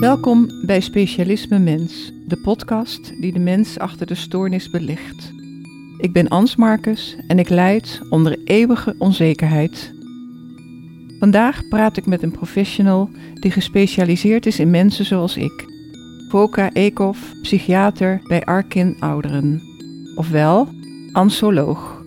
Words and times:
Welkom 0.00 0.50
bij 0.66 0.80
Specialisme 0.80 1.58
Mens, 1.58 2.12
de 2.26 2.36
podcast 2.36 3.20
die 3.20 3.32
de 3.32 3.38
mens 3.38 3.78
achter 3.78 4.06
de 4.06 4.14
stoornis 4.14 4.70
belicht. 4.70 5.32
Ik 5.98 6.12
ben 6.12 6.28
Ans 6.28 6.56
Marcus 6.56 7.16
en 7.26 7.38
ik 7.38 7.48
leid 7.48 8.00
onder 8.10 8.38
eeuwige 8.44 8.94
onzekerheid. 8.98 9.92
Vandaag 11.18 11.68
praat 11.68 11.96
ik 11.96 12.06
met 12.06 12.22
een 12.22 12.30
professional 12.30 13.10
die 13.34 13.50
gespecialiseerd 13.50 14.46
is 14.46 14.58
in 14.58 14.70
mensen 14.70 15.04
zoals 15.04 15.36
ik. 15.36 15.64
Voka 16.28 16.72
Eekhoff, 16.72 17.34
psychiater 17.42 18.20
bij 18.26 18.44
Arkin 18.44 18.96
Ouderen, 19.00 19.62
ofwel 20.14 20.68
ansoloog. 21.12 22.04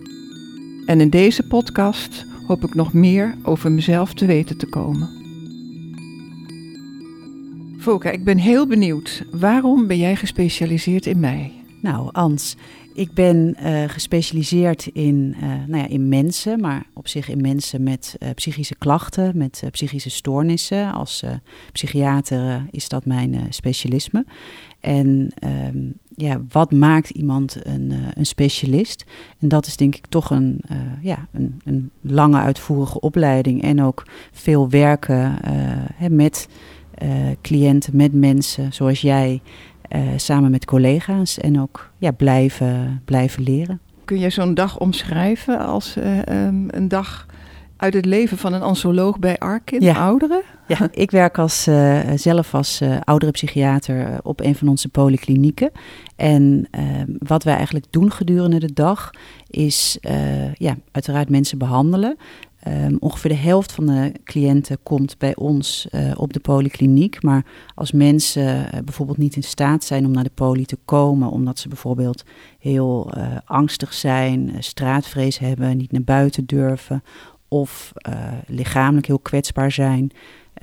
En 0.86 1.00
in 1.00 1.10
deze 1.10 1.46
podcast 1.46 2.26
hoop 2.46 2.64
ik 2.64 2.74
nog 2.74 2.92
meer 2.92 3.34
over 3.42 3.72
mezelf 3.72 4.14
te 4.14 4.26
weten 4.26 4.58
te 4.58 4.66
komen. 4.66 5.23
Volker, 7.84 8.12
ik 8.12 8.24
ben 8.24 8.38
heel 8.38 8.66
benieuwd. 8.66 9.24
Waarom 9.30 9.86
ben 9.86 9.98
jij 9.98 10.16
gespecialiseerd 10.16 11.06
in 11.06 11.20
mij? 11.20 11.52
Nou, 11.82 12.08
Ans, 12.12 12.56
ik 12.94 13.12
ben 13.12 13.56
uh, 13.62 13.82
gespecialiseerd 13.86 14.86
in, 14.86 15.36
uh, 15.36 15.48
nou 15.66 15.82
ja, 15.82 15.88
in 15.88 16.08
mensen, 16.08 16.60
maar 16.60 16.86
op 16.94 17.08
zich 17.08 17.28
in 17.28 17.40
mensen 17.40 17.82
met 17.82 18.16
uh, 18.18 18.28
psychische 18.34 18.74
klachten, 18.74 19.36
met 19.36 19.62
psychische 19.70 20.10
stoornissen. 20.10 20.92
Als 20.92 21.24
psychiater 21.72 22.66
is 22.70 22.88
dat 22.88 23.04
mijn 23.04 23.46
specialisme. 23.48 24.24
En 24.80 25.32
um, 25.74 25.94
ja, 26.16 26.40
wat 26.48 26.72
maakt 26.72 27.10
iemand 27.10 27.56
een, 27.66 27.92
een, 28.14 28.26
specialist? 28.26 29.04
En 29.38 29.48
dat 29.48 29.66
is 29.66 29.76
denk 29.76 29.96
ik 29.96 30.06
toch 30.06 30.30
een, 30.30 30.60
ja, 31.00 31.28
een, 31.32 31.60
een, 31.64 31.90
lange 32.00 32.38
uitvoerige 32.38 33.00
opleiding 33.00 33.62
en 33.62 33.82
ook 33.82 34.06
veel 34.32 34.68
werken 34.68 35.38
hè, 35.94 36.10
met 36.10 36.48
uh, 36.48 36.54
cliënten, 37.42 37.96
met 37.96 38.12
mensen 38.12 38.72
zoals 38.72 39.00
jij, 39.00 39.40
uh, 39.90 40.00
samen 40.16 40.50
met 40.50 40.64
collega's 40.64 41.38
en 41.38 41.60
ook 41.60 41.90
ja, 41.98 42.10
blijven, 42.10 43.02
blijven 43.04 43.42
leren. 43.42 43.80
Kun 44.04 44.18
jij 44.18 44.30
zo'n 44.30 44.54
dag 44.54 44.78
omschrijven 44.78 45.58
als 45.58 45.96
uh, 45.96 46.18
um, 46.18 46.66
een 46.70 46.88
dag 46.88 47.26
uit 47.76 47.94
het 47.94 48.04
leven 48.04 48.38
van 48.38 48.52
een 48.52 48.62
ansoloog 48.62 49.18
bij 49.18 49.38
Arkin, 49.38 49.80
ja. 49.80 49.94
ouderen? 49.94 50.42
Ja, 50.66 50.88
ik 51.04 51.10
werk 51.10 51.38
als, 51.38 51.68
uh, 51.68 52.00
zelf 52.14 52.54
als 52.54 52.80
uh, 52.80 52.96
ouderenpsychiater 53.04 54.18
op 54.22 54.40
een 54.40 54.54
van 54.54 54.68
onze 54.68 54.88
polyklinieken. 54.88 55.70
En 56.16 56.68
uh, 56.78 56.82
wat 57.18 57.42
wij 57.42 57.54
eigenlijk 57.54 57.86
doen 57.90 58.12
gedurende 58.12 58.58
de 58.58 58.72
dag 58.72 59.10
is 59.50 59.98
ja, 60.54 60.76
uiteraard 60.92 61.28
mensen 61.28 61.58
behandelen. 61.58 62.16
Um, 62.68 62.96
ongeveer 63.00 63.30
de 63.30 63.36
helft 63.36 63.72
van 63.72 63.86
de 63.86 64.12
cliënten 64.24 64.78
komt 64.82 65.18
bij 65.18 65.36
ons 65.36 65.86
uh, 65.90 66.12
op 66.16 66.32
de 66.32 66.40
polykliniek. 66.40 67.22
Maar 67.22 67.44
als 67.74 67.92
mensen 67.92 68.56
uh, 68.56 68.80
bijvoorbeeld 68.84 69.18
niet 69.18 69.36
in 69.36 69.42
staat 69.42 69.84
zijn 69.84 70.06
om 70.06 70.10
naar 70.10 70.24
de 70.24 70.30
poly 70.34 70.64
te 70.64 70.78
komen, 70.84 71.30
omdat 71.30 71.58
ze 71.58 71.68
bijvoorbeeld 71.68 72.24
heel 72.58 73.12
uh, 73.16 73.26
angstig 73.44 73.92
zijn, 73.92 74.52
straatvrees 74.58 75.38
hebben, 75.38 75.76
niet 75.76 75.92
naar 75.92 76.02
buiten 76.02 76.46
durven 76.46 77.02
of 77.48 77.92
lichamelijk 78.46 79.06
heel 79.06 79.18
kwetsbaar 79.18 79.72
zijn, 79.72 80.10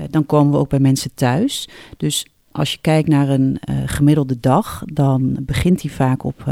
dan 0.10 0.26
komen 0.26 0.52
we 0.52 0.58
ook 0.58 0.70
bij 0.70 0.80
mensen 0.80 1.14
thuis. 1.14 1.70
Dus 1.98 2.26
als 2.52 2.72
je 2.72 2.78
kijkt 2.82 3.08
naar 3.10 3.30
een 3.30 3.60
gemiddelde 3.86 4.40
dag, 4.40 4.84
dan 4.86 5.38
begint 5.42 5.82
die 5.82 5.92
vaak 5.92 6.24
op 6.24 6.46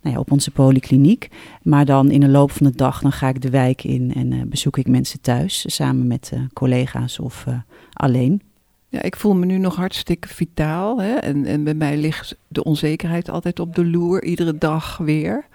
nou 0.00 0.14
ja, 0.14 0.20
op 0.20 0.32
onze 0.32 0.50
polykliniek. 0.50 1.28
Maar 1.62 1.84
dan 1.84 2.10
in 2.10 2.20
de 2.20 2.28
loop 2.28 2.50
van 2.50 2.66
de 2.66 2.76
dag 2.76 3.00
dan 3.00 3.12
ga 3.12 3.28
ik 3.28 3.42
de 3.42 3.50
wijk 3.50 3.84
in 3.84 4.14
en 4.14 4.32
uh, 4.32 4.42
bezoek 4.42 4.78
ik 4.78 4.86
mensen 4.88 5.20
thuis 5.20 5.64
samen 5.66 6.06
met 6.06 6.30
uh, 6.34 6.40
collega's 6.52 7.18
of 7.18 7.44
uh, 7.48 7.54
alleen. 7.92 8.42
Ja, 8.88 9.02
ik 9.02 9.16
voel 9.16 9.34
me 9.34 9.46
nu 9.46 9.58
nog 9.58 9.76
hartstikke 9.76 10.28
vitaal. 10.28 11.00
Hè? 11.00 11.14
En, 11.14 11.44
en 11.44 11.64
bij 11.64 11.74
mij 11.74 11.96
ligt 11.96 12.36
de 12.48 12.64
onzekerheid 12.64 13.30
altijd 13.30 13.60
op 13.60 13.74
de 13.74 13.86
loer, 13.86 14.24
iedere 14.24 14.58
dag 14.58 14.96
weer. 14.96 15.46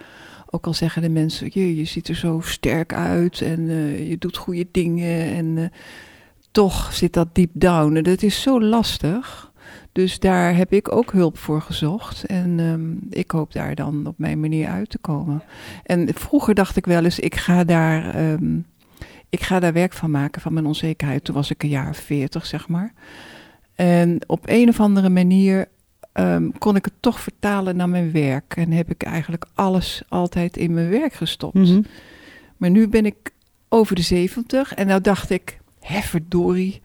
Ook 0.50 0.66
al 0.66 0.74
zeggen 0.74 1.02
de 1.02 1.10
mensen, 1.10 1.50
je, 1.54 1.76
je 1.76 1.86
ziet 1.86 2.08
er 2.08 2.16
zo 2.16 2.40
sterk 2.44 2.94
uit 2.94 3.42
en 3.42 3.66
je 4.08 4.16
doet 4.20 4.38
goede 4.38 4.68
dingen. 4.72 5.34
En 5.34 5.72
toch 6.52 6.94
zit 6.94 7.14
dat 7.14 7.36
deep 7.36 7.50
down. 7.54 8.02
Dat 8.02 8.22
is 8.22 8.42
zo 8.42 8.62
lastig. 8.62 9.52
Dus 9.92 10.20
daar 10.20 10.56
heb 10.56 10.74
ik 10.74 10.92
ook 10.92 11.12
hulp 11.12 11.38
voor 11.38 11.62
gezocht. 11.62 12.26
En 12.26 12.60
um, 12.60 13.00
ik 13.10 13.32
hoop 13.32 13.54
daar 13.54 13.76
dan 13.76 14.08
op 14.08 14.18
mijn 14.18 14.40
manier 14.40 14.68
uit 14.68 14.90
te 14.90 14.98
komen. 14.98 15.44
En 15.84 16.10
vroeger 16.14 16.54
dacht 16.54 16.76
ik 16.76 16.86
wel 16.86 17.04
eens, 17.04 17.20
ik 17.20 17.36
ga 17.36 17.64
daar, 17.64 18.32
um, 18.32 18.66
ik 19.30 19.42
ga 19.42 19.60
daar 19.60 19.74
werk 19.74 19.94
van 19.94 20.12
maken, 20.12 20.42
van 20.42 20.54
mijn 20.54 20.66
onzekerheid. 20.66 21.24
Toen 21.24 21.36
was 21.36 21.52
ik 21.52 21.64
een 21.64 21.70
jaar 21.70 21.96
veertig, 21.96 22.46
zeg 22.46 22.68
maar. 22.68 22.94
En 23.76 24.20
op 24.28 24.44
een 24.46 24.70
of 24.70 24.80
andere 24.80 25.10
manier 25.10 25.68
um, 26.14 26.58
kon 26.58 26.76
ik 26.76 26.86
het 26.86 26.94
toch 27.00 27.20
vertalen 27.20 27.76
naar 27.76 27.90
mijn 27.90 28.12
werk. 28.12 28.56
En 28.58 28.72
heb 28.72 28.90
ik 28.90 29.04
eigenlijk 29.04 29.46
alles 29.54 30.04
altijd 30.10 30.58
in 30.58 30.74
mijn 30.74 30.90
werk 30.90 31.14
gestopt. 31.14 31.54
Mm 31.54 31.64
-hmm. 31.64 31.86
Maar 32.58 32.70
nu 32.70 32.88
ben 32.88 33.06
ik 33.06 33.32
over 33.70 33.96
de 33.96 34.02
zeventig 34.02 34.74
en 34.74 34.88
nou 34.88 35.02
dacht 35.02 35.30
ik, 35.30 35.60
hè 35.80 36.02
verdorie 36.02 36.82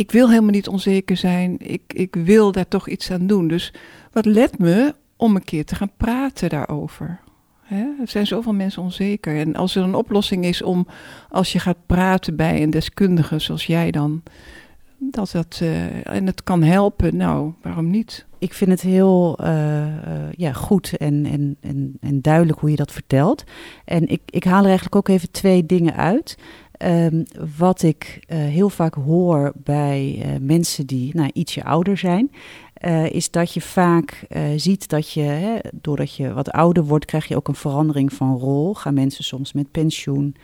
ik 0.00 0.10
wil 0.10 0.28
helemaal 0.28 0.50
niet 0.50 0.68
onzeker 0.68 1.16
zijn. 1.16 1.56
Ik, 1.58 1.82
ik 1.86 2.14
wil 2.14 2.52
daar 2.52 2.68
toch 2.68 2.88
iets 2.88 3.10
aan 3.10 3.26
doen. 3.26 3.48
Dus 3.48 3.72
wat 4.12 4.24
let 4.24 4.58
me 4.58 4.94
om 5.16 5.36
een 5.36 5.44
keer 5.44 5.64
te 5.64 5.74
gaan 5.74 5.92
praten 5.96 6.48
daarover. 6.48 7.20
Hè? 7.60 7.82
Er 8.00 8.08
zijn 8.08 8.26
zoveel 8.26 8.54
mensen 8.54 8.82
onzeker. 8.82 9.36
En 9.36 9.56
als 9.56 9.74
er 9.74 9.82
een 9.82 9.94
oplossing 9.94 10.44
is 10.44 10.62
om, 10.62 10.86
als 11.28 11.52
je 11.52 11.58
gaat 11.58 11.86
praten 11.86 12.36
bij 12.36 12.62
een 12.62 12.70
deskundige 12.70 13.38
zoals 13.38 13.66
jij 13.66 13.90
dan, 13.90 14.22
dat 14.98 15.30
dat, 15.30 15.60
uh, 15.62 16.06
en 16.06 16.26
het 16.26 16.42
kan 16.42 16.62
helpen, 16.62 17.16
nou, 17.16 17.52
waarom 17.62 17.90
niet? 17.90 18.26
Ik 18.38 18.54
vind 18.54 18.70
het 18.70 18.80
heel 18.80 19.38
uh, 19.40 19.86
uh, 19.86 19.92
ja, 20.32 20.52
goed 20.52 20.96
en, 20.96 21.26
en, 21.26 21.56
en, 21.60 21.96
en 22.00 22.20
duidelijk 22.20 22.58
hoe 22.58 22.70
je 22.70 22.76
dat 22.76 22.92
vertelt. 22.92 23.44
En 23.84 24.08
ik, 24.08 24.20
ik 24.26 24.44
haal 24.44 24.60
er 24.60 24.66
eigenlijk 24.66 24.96
ook 24.96 25.08
even 25.08 25.30
twee 25.30 25.66
dingen 25.66 25.96
uit. 25.96 26.36
Um, 26.86 27.24
wat 27.58 27.82
ik 27.82 28.24
uh, 28.28 28.38
heel 28.38 28.68
vaak 28.68 28.94
hoor 28.94 29.52
bij 29.56 30.14
uh, 30.18 30.24
mensen 30.40 30.86
die 30.86 31.16
nou, 31.16 31.30
ietsje 31.32 31.64
ouder 31.64 31.96
zijn, 31.96 32.30
uh, 32.84 33.10
is 33.10 33.30
dat 33.30 33.52
je 33.52 33.60
vaak 33.60 34.26
ziet 34.56 34.88
dat 34.88 35.12
je, 35.12 35.20
hè, 35.20 35.58
doordat 35.72 36.14
je 36.14 36.32
wat 36.32 36.50
ouder 36.50 36.84
wordt, 36.84 37.04
krijg 37.04 37.26
je 37.26 37.36
ook 37.36 37.48
een 37.48 37.54
verandering 37.54 38.12
van 38.12 38.38
rol. 38.38 38.74
Gaan 38.74 38.94
mensen 38.94 39.24
soms 39.24 39.52
met 39.52 39.70
pensioen. 39.70 40.36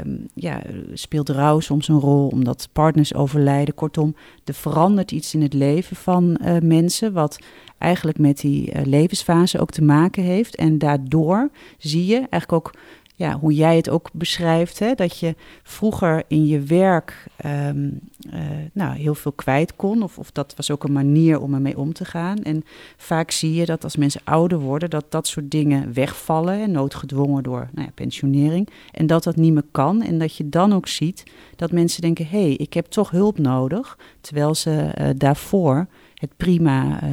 Um, 0.00 0.26
ja, 0.34 0.62
speelt 0.92 1.28
rouw 1.28 1.60
soms 1.60 1.88
een 1.88 2.00
rol 2.00 2.28
omdat 2.28 2.68
partners 2.72 3.14
overlijden. 3.14 3.74
Kortom, 3.74 4.14
er 4.44 4.54
verandert 4.54 5.12
iets 5.12 5.34
in 5.34 5.42
het 5.42 5.52
leven 5.52 5.96
van 5.96 6.38
mensen, 6.62 7.12
wat 7.12 7.38
eigenlijk 7.78 8.18
met 8.18 8.40
die 8.40 8.72
levensfase 8.84 9.60
ook 9.60 9.70
te 9.70 9.82
maken 9.82 10.22
heeft. 10.22 10.56
En 10.56 10.78
daardoor 10.78 11.50
zie 11.78 12.06
je 12.06 12.16
eigenlijk 12.16 12.52
ook 12.52 12.74
ja, 13.18 13.38
hoe 13.38 13.54
jij 13.54 13.76
het 13.76 13.88
ook 13.88 14.08
beschrijft, 14.12 14.78
hè, 14.78 14.94
dat 14.94 15.18
je 15.18 15.34
vroeger 15.62 16.22
in 16.28 16.46
je 16.46 16.60
werk 16.60 17.26
um, 17.46 18.00
uh, 18.34 18.40
nou, 18.72 18.96
heel 18.96 19.14
veel 19.14 19.32
kwijt 19.32 19.76
kon. 19.76 20.02
Of, 20.02 20.18
of 20.18 20.30
dat 20.32 20.54
was 20.56 20.70
ook 20.70 20.84
een 20.84 20.92
manier 20.92 21.40
om 21.40 21.54
ermee 21.54 21.78
om 21.78 21.92
te 21.92 22.04
gaan. 22.04 22.42
En 22.42 22.64
vaak 22.96 23.30
zie 23.30 23.54
je 23.54 23.66
dat 23.66 23.84
als 23.84 23.96
mensen 23.96 24.20
ouder 24.24 24.58
worden, 24.58 24.90
dat 24.90 25.04
dat 25.08 25.26
soort 25.26 25.50
dingen 25.50 25.92
wegvallen. 25.92 26.60
En 26.60 26.70
noodgedwongen 26.70 27.42
door 27.42 27.68
nou 27.72 27.86
ja, 27.86 27.92
pensionering. 27.94 28.68
En 28.92 29.06
dat 29.06 29.24
dat 29.24 29.36
niet 29.36 29.52
meer 29.52 29.66
kan. 29.70 30.02
En 30.02 30.18
dat 30.18 30.36
je 30.36 30.48
dan 30.48 30.72
ook 30.72 30.88
ziet 30.88 31.24
dat 31.56 31.72
mensen 31.72 32.02
denken, 32.02 32.26
hé, 32.26 32.42
hey, 32.42 32.52
ik 32.52 32.72
heb 32.72 32.86
toch 32.86 33.10
hulp 33.10 33.38
nodig. 33.38 33.98
Terwijl 34.20 34.54
ze 34.54 34.94
uh, 35.00 35.08
daarvoor 35.16 35.86
het 36.14 36.30
prima... 36.36 37.02
Uh, 37.02 37.10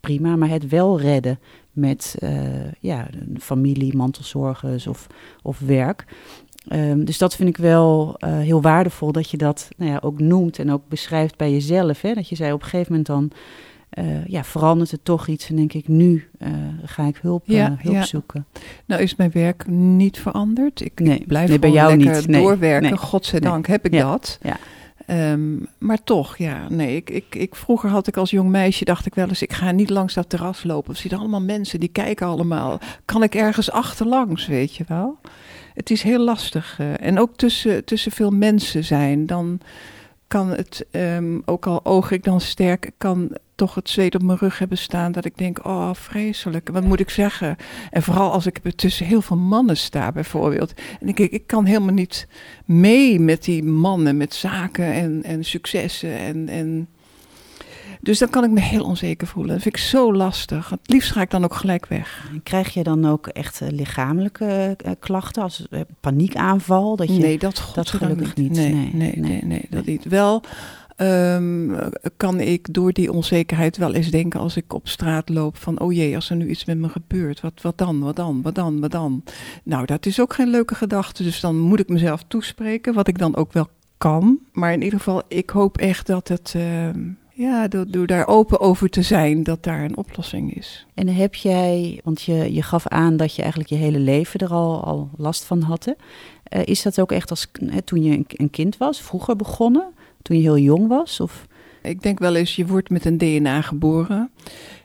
prima, 0.00 0.36
maar 0.36 0.48
het 0.48 0.68
wel 0.68 1.00
redden 1.00 1.38
met 1.78 2.16
uh, 2.22 2.30
ja, 2.80 3.08
familie, 3.38 3.96
mantelzorgers 3.96 4.86
of, 4.86 5.06
of 5.42 5.58
werk. 5.58 6.04
Um, 6.72 7.04
dus 7.04 7.18
dat 7.18 7.36
vind 7.36 7.48
ik 7.48 7.56
wel 7.56 8.16
uh, 8.18 8.38
heel 8.38 8.62
waardevol 8.62 9.12
dat 9.12 9.30
je 9.30 9.36
dat 9.36 9.68
nou 9.76 9.90
ja, 9.90 9.98
ook 10.02 10.20
noemt 10.20 10.58
en 10.58 10.72
ook 10.72 10.88
beschrijft 10.88 11.36
bij 11.36 11.52
jezelf. 11.52 12.00
Hè? 12.00 12.14
Dat 12.14 12.28
je 12.28 12.36
zei 12.36 12.52
op 12.52 12.62
een 12.62 12.68
gegeven 12.68 12.86
moment 12.90 13.06
dan, 13.06 13.30
uh, 14.04 14.26
ja, 14.26 14.44
verandert 14.44 14.90
het 14.90 15.04
toch 15.04 15.26
iets 15.26 15.48
en 15.48 15.56
denk 15.56 15.72
ik 15.72 15.88
nu 15.88 16.28
ga 16.84 17.06
ik 17.06 17.16
hulp, 17.16 17.42
ja, 17.46 17.76
hulp 17.78 17.94
ja. 17.94 18.04
zoeken. 18.04 18.46
Nou 18.84 19.02
is 19.02 19.16
mijn 19.16 19.30
werk 19.32 19.66
niet 19.66 20.18
veranderd. 20.18 20.80
Ik, 20.80 21.00
nee, 21.00 21.18
ik 21.18 21.26
blijf 21.26 21.48
nee, 21.48 21.58
bij 21.58 21.70
jou 21.70 21.96
lekker 21.96 22.28
niet. 22.28 22.40
Doorwerken. 22.40 22.88
nee, 22.88 22.98
Godzijdank 22.98 23.66
heb 23.66 23.84
ik 23.84 23.92
ja, 23.92 24.10
dat. 24.10 24.38
Um, 25.10 25.66
maar 25.78 26.04
toch, 26.04 26.36
ja, 26.36 26.68
nee, 26.68 26.96
ik, 26.96 27.10
ik, 27.10 27.34
ik, 27.34 27.54
vroeger 27.54 27.90
had 27.90 28.06
ik 28.06 28.16
als 28.16 28.30
jong 28.30 28.50
meisje, 28.50 28.84
dacht 28.84 29.06
ik 29.06 29.14
wel 29.14 29.28
eens, 29.28 29.42
ik 29.42 29.52
ga 29.52 29.70
niet 29.70 29.90
langs 29.90 30.14
dat 30.14 30.28
terras 30.28 30.64
lopen. 30.64 30.94
Er 30.94 31.00
zitten 31.00 31.18
allemaal 31.18 31.40
mensen, 31.40 31.80
die 31.80 31.88
kijken 31.88 32.26
allemaal. 32.26 32.80
Kan 33.04 33.22
ik 33.22 33.34
ergens 33.34 33.70
achterlangs, 33.70 34.46
weet 34.46 34.74
je 34.74 34.84
wel? 34.88 35.18
Het 35.74 35.90
is 35.90 36.02
heel 36.02 36.18
lastig. 36.18 36.78
Uh, 36.80 37.00
en 37.00 37.18
ook 37.18 37.36
tussen, 37.36 37.84
tussen 37.84 38.12
veel 38.12 38.30
mensen 38.30 38.84
zijn, 38.84 39.26
dan 39.26 39.60
kan 40.28 40.48
het, 40.48 40.86
um, 40.90 41.42
ook 41.44 41.66
al 41.66 41.84
oog 41.84 42.10
ik 42.10 42.24
dan 42.24 42.40
sterk, 42.40 42.90
kan 42.98 43.36
toch 43.54 43.74
het 43.74 43.88
zweet 43.88 44.14
op 44.14 44.22
mijn 44.22 44.38
rug 44.38 44.58
hebben 44.58 44.78
staan. 44.78 45.12
Dat 45.12 45.24
ik 45.24 45.38
denk, 45.38 45.66
oh 45.66 45.94
vreselijk, 45.94 46.68
wat 46.72 46.84
moet 46.84 47.00
ik 47.00 47.10
zeggen? 47.10 47.56
En 47.90 48.02
vooral 48.02 48.32
als 48.32 48.46
ik 48.46 48.60
tussen 48.76 49.06
heel 49.06 49.22
veel 49.22 49.36
mannen 49.36 49.76
sta 49.76 50.12
bijvoorbeeld. 50.12 50.72
En 51.00 51.08
ik, 51.08 51.18
ik 51.18 51.46
kan 51.46 51.64
helemaal 51.64 51.94
niet 51.94 52.26
mee 52.64 53.20
met 53.20 53.44
die 53.44 53.64
mannen, 53.64 54.16
met 54.16 54.34
zaken 54.34 54.92
en, 54.92 55.22
en 55.22 55.44
successen. 55.44 56.18
En, 56.18 56.48
en 56.48 56.88
Dus 58.08 58.18
dan 58.18 58.30
kan 58.30 58.44
ik 58.44 58.50
me 58.50 58.60
heel 58.60 58.84
onzeker 58.84 59.26
voelen. 59.26 59.52
Dat 59.52 59.62
vind 59.62 59.74
ik 59.76 59.80
zo 59.80 60.14
lastig. 60.14 60.70
Het 60.70 60.80
liefst 60.82 61.12
ga 61.12 61.20
ik 61.20 61.30
dan 61.30 61.44
ook 61.44 61.54
gelijk 61.54 61.86
weg. 61.86 62.30
Krijg 62.42 62.74
je 62.74 62.82
dan 62.82 63.06
ook 63.06 63.26
echt 63.26 63.60
uh, 63.60 63.68
lichamelijke 63.68 64.76
uh, 64.86 64.92
klachten, 64.98 65.42
als 65.42 65.66
uh, 65.70 65.80
paniekaanval? 66.00 66.96
Dat 66.96 67.08
je, 67.08 67.18
nee, 67.18 67.38
dat, 67.38 67.70
dat 67.74 67.88
gelukkig 67.88 68.34
niet. 68.34 68.50
Nee, 68.50 68.72
nee, 68.72 68.90
nee, 68.92 69.16
nee, 69.16 69.44
nee, 69.44 69.66
dat 69.70 69.84
niet. 69.84 70.04
Wel 70.04 70.42
um, 70.96 71.76
kan 72.16 72.40
ik 72.40 72.74
door 72.74 72.92
die 72.92 73.12
onzekerheid 73.12 73.76
wel 73.76 73.94
eens 73.94 74.10
denken 74.10 74.40
als 74.40 74.56
ik 74.56 74.72
op 74.72 74.88
straat 74.88 75.28
loop 75.28 75.56
van 75.56 75.80
oh 75.80 75.92
jee, 75.92 76.14
als 76.14 76.30
er 76.30 76.36
nu 76.36 76.48
iets 76.48 76.64
met 76.64 76.78
me 76.78 76.88
gebeurt, 76.88 77.40
wat, 77.40 77.62
wat 77.62 77.78
dan, 77.78 78.00
wat 78.00 78.16
dan, 78.16 78.42
wat 78.42 78.54
dan, 78.54 78.80
wat 78.80 78.90
dan? 78.90 79.22
Nou, 79.62 79.86
dat 79.86 80.06
is 80.06 80.20
ook 80.20 80.34
geen 80.34 80.50
leuke 80.50 80.74
gedachte, 80.74 81.22
dus 81.22 81.40
dan 81.40 81.58
moet 81.58 81.80
ik 81.80 81.88
mezelf 81.88 82.24
toespreken, 82.28 82.94
wat 82.94 83.08
ik 83.08 83.18
dan 83.18 83.36
ook 83.36 83.52
wel 83.52 83.68
kan. 83.98 84.38
Maar 84.52 84.72
in 84.72 84.82
ieder 84.82 84.98
geval, 84.98 85.22
ik 85.28 85.50
hoop 85.50 85.78
echt 85.78 86.06
dat 86.06 86.28
het... 86.28 86.54
Uh, 86.56 86.88
ja, 87.38 87.68
door, 87.68 87.90
door, 87.90 88.06
daar 88.06 88.26
open 88.26 88.60
over 88.60 88.88
te 88.88 89.02
zijn, 89.02 89.42
dat 89.42 89.62
daar 89.62 89.84
een 89.84 89.96
oplossing 89.96 90.54
is. 90.54 90.86
En 90.94 91.08
heb 91.08 91.34
jij, 91.34 92.00
want 92.04 92.22
je, 92.22 92.52
je 92.52 92.62
gaf 92.62 92.86
aan 92.86 93.16
dat 93.16 93.34
je 93.34 93.42
eigenlijk 93.42 93.70
je 93.70 93.76
hele 93.76 93.98
leven 93.98 94.40
er 94.40 94.52
al, 94.52 94.84
al 94.84 95.10
last 95.16 95.44
van 95.44 95.62
had. 95.62 95.86
Uh, 95.86 95.94
is 96.64 96.82
dat 96.82 97.00
ook 97.00 97.12
echt 97.12 97.30
als 97.30 97.50
toen 97.84 98.02
je 98.02 98.16
een, 98.16 98.24
een, 98.28 98.50
kind 98.50 98.76
was, 98.76 99.02
vroeger 99.02 99.36
begonnen? 99.36 99.92
toen 100.22 100.36
je 100.36 100.42
heel 100.42 100.58
jong 100.58 100.88
was? 100.88 101.20
Of? 101.20 101.46
Ik 101.82 102.02
denk 102.02 102.18
wel 102.18 102.34
eens, 102.34 102.56
je 102.56 102.66
wordt 102.66 102.90
met 102.90 103.04
een 103.04 103.18
DNA 103.18 103.62
geboren. 103.62 104.30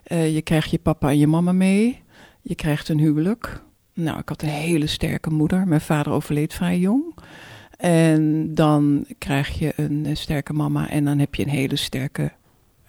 Uh, 0.07 0.33
je 0.33 0.41
krijgt 0.41 0.71
je 0.71 0.79
papa 0.79 1.09
en 1.09 1.17
je 1.17 1.27
mama 1.27 1.51
mee. 1.51 2.01
Je 2.41 2.55
krijgt 2.55 2.89
een 2.89 2.99
huwelijk. 2.99 3.61
Nou, 3.93 4.19
ik 4.19 4.29
had 4.29 4.41
een 4.41 4.49
hele 4.49 4.87
sterke 4.87 5.29
moeder. 5.29 5.67
Mijn 5.67 5.81
vader 5.81 6.13
overleed 6.13 6.53
vrij 6.53 6.79
jong. 6.79 7.03
En 7.77 8.53
dan 8.53 9.05
krijg 9.17 9.59
je 9.59 9.73
een, 9.75 10.07
sterke 10.13 10.53
mama 10.53 10.89
en 10.89 11.05
dan 11.05 11.19
heb 11.19 11.35
je 11.35 11.43
een 11.43 11.49
hele 11.49 11.75
sterke 11.75 12.31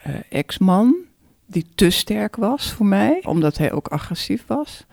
uh, 0.06 0.15
ex-man. 0.29 0.95
Die 1.47 1.67
te 1.75 1.91
sterk 1.91 2.37
was 2.37 2.73
voor 2.73 2.87
mij, 2.87 3.23
omdat 3.25 3.59
hij 3.59 3.73
ook 3.73 3.89
agressief 3.89 4.45
was. 4.47 4.87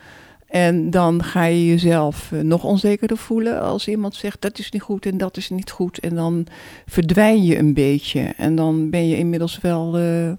En 0.52 0.90
dan 0.90 1.24
ga 1.24 1.44
je 1.44 1.66
jezelf 1.66 2.32
eh, 2.32 2.40
nog 2.40 2.64
onzekerder 2.64 3.18
voelen 3.18 3.62
als 3.62 3.88
iemand 3.88 4.16
zegt 4.16 4.42
dat 4.42 4.60
is 4.60 4.72
niet 4.72 4.82
goed 4.82 5.06
en 5.06 5.18
dat 5.18 5.38
is 5.38 5.50
niet 5.50 5.72
goed. 5.72 6.00
En 6.00 6.16
dan 6.16 6.48
verdwijn 6.86 7.44
je 7.44 7.58
een 7.58 7.74
beetje. 7.74 8.34
En 8.38 8.56
dan 8.56 8.90
ben 8.90 9.08
je 9.08 9.18
inmiddels 9.18 9.60
wel, 9.60 10.00
uh, 10.00 10.32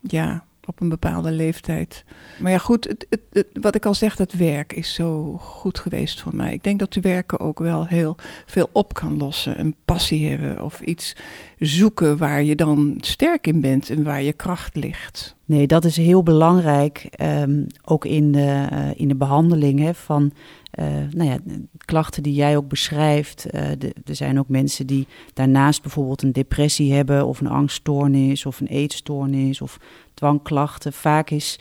ja, 0.00 0.44
op 0.66 0.80
een 0.80 0.88
bepaalde 0.88 1.30
leeftijd. 1.30 2.04
Maar 2.38 2.52
ja, 2.52 2.58
goed, 2.58 2.84
het, 2.84 3.06
het, 3.30 3.46
wat 3.52 3.74
ik 3.74 3.86
al 3.86 3.94
zeg, 3.94 4.16
dat 4.16 4.32
werk 4.32 4.72
is 4.72 4.94
zo 4.94 5.36
goed 5.40 5.78
geweest 5.78 6.20
voor 6.20 6.36
mij. 6.36 6.52
Ik 6.52 6.62
denk 6.62 6.78
dat 6.78 6.94
werken 6.94 7.40
ook 7.40 7.58
wel 7.58 7.86
heel 7.86 8.16
veel 8.46 8.68
op 8.72 8.94
kan 8.94 9.16
lossen. 9.16 9.60
Een 9.60 9.74
passie 9.84 10.28
hebben 10.28 10.62
of 10.62 10.80
iets 10.80 11.16
zoeken 11.66 12.16
waar 12.16 12.42
je 12.42 12.54
dan 12.54 12.94
sterk 13.00 13.46
in 13.46 13.60
bent 13.60 13.90
en 13.90 14.02
waar 14.02 14.22
je 14.22 14.32
kracht 14.32 14.76
ligt. 14.76 15.36
Nee, 15.44 15.66
dat 15.66 15.84
is 15.84 15.96
heel 15.96 16.22
belangrijk, 16.22 17.08
um, 17.22 17.66
ook 17.84 18.04
in 18.04 18.32
de, 18.32 18.68
uh, 18.72 18.88
in 18.96 19.08
de 19.08 19.14
behandeling 19.14 19.80
hè, 19.80 19.94
van 19.94 20.32
uh, 20.78 20.86
nou 21.10 21.30
ja, 21.30 21.38
klachten 21.84 22.22
die 22.22 22.34
jij 22.34 22.56
ook 22.56 22.68
beschrijft. 22.68 23.46
Uh, 23.54 23.70
er 24.04 24.16
zijn 24.16 24.38
ook 24.38 24.48
mensen 24.48 24.86
die 24.86 25.06
daarnaast 25.34 25.82
bijvoorbeeld 25.82 26.22
een 26.22 26.32
depressie 26.32 26.92
hebben 26.92 27.26
of 27.26 27.40
een 27.40 27.46
angststoornis 27.46 28.46
of 28.46 28.60
een 28.60 28.66
eetstoornis 28.66 29.60
of 29.60 29.78
dwangklachten. 30.14 30.92
Vaak 30.92 31.30
is 31.30 31.58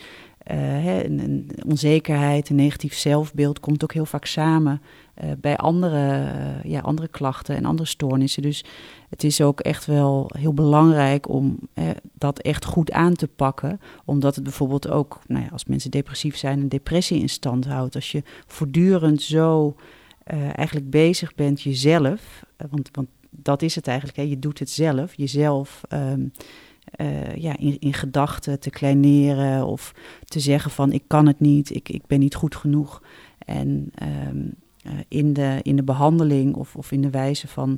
uh, 0.52 1.04
een, 1.04 1.20
een, 1.20 1.50
onzekerheid, 1.68 2.50
een 2.50 2.56
negatief 2.56 2.94
zelfbeeld 2.94 3.60
komt 3.60 3.84
ook 3.84 3.94
heel 3.94 4.06
vaak 4.06 4.26
samen 4.26 4.82
uh, 5.24 5.32
bij 5.42 5.58
andere, 5.58 6.32
uh, 6.64 6.72
ja, 6.72 6.80
andere 6.80 7.08
klachten 7.08 7.56
en 7.56 7.66
andere 7.66 7.88
stoornissen. 7.88 8.42
Dus 8.42 8.64
het 9.10 9.24
is 9.24 9.42
ook 9.42 9.60
echt 9.60 9.86
wel 9.86 10.30
heel 10.38 10.54
belangrijk 10.54 11.30
om 11.30 11.60
dat 12.14 12.40
echt 12.40 12.66
goed 12.66 12.92
aan 12.92 13.14
te 13.14 13.28
pakken. 13.28 13.80
Omdat 14.06 14.36
het 14.36 14.44
bijvoorbeeld 14.44 14.90
ook, 14.90 15.20
nou 15.28 15.44
ja, 15.44 15.50
als 15.52 15.66
mensen 15.66 15.92
depressief 15.92 16.38
zijn, 16.38 16.60
een 16.60 16.70
depressie 16.70 17.20
in 17.20 17.30
stand 17.30 17.66
houdt. 17.66 17.96
Als 17.96 18.12
je 18.12 18.24
voortdurend 18.48 19.22
zo 19.22 19.76
eigenlijk 20.56 20.90
bezig 20.90 21.36
bent 21.36 21.62
jezelf, 21.62 22.46
want, 22.70 22.90
want 22.92 23.08
dat 23.30 23.62
is 23.62 23.76
het 23.76 23.88
eigenlijk, 23.88 24.18
hè, 24.18 24.24
je 24.24 24.40
doet 24.40 24.60
het 24.60 24.70
zelf, 24.70 25.14
jezelf. 25.14 25.82
Uh, 27.02 27.36
ja, 27.36 27.58
in, 27.58 27.80
in 27.80 27.94
gedachten 27.94 28.60
te 28.60 28.70
kleineren 28.70 29.66
of 29.66 29.94
te 30.26 30.40
zeggen 30.40 30.72
van 30.72 30.92
ik 30.92 31.04
kan 31.08 31.28
het 31.28 31.40
niet, 31.40 31.76
ik, 31.76 31.90
ik 31.90 32.08
ben 32.08 32.20
niet 32.20 32.36
goed 32.36 32.56
genoeg. 32.56 33.02
En 33.46 33.92
uh, 34.02 34.52
in, 35.08 35.34
de, 35.34 35.60
in 35.62 35.76
de 35.76 35.84
behandeling 35.84 36.56
of, 36.56 36.76
of 36.76 36.92
in 36.92 37.02
de 37.02 37.10
wijze 37.10 37.48
van 37.48 37.78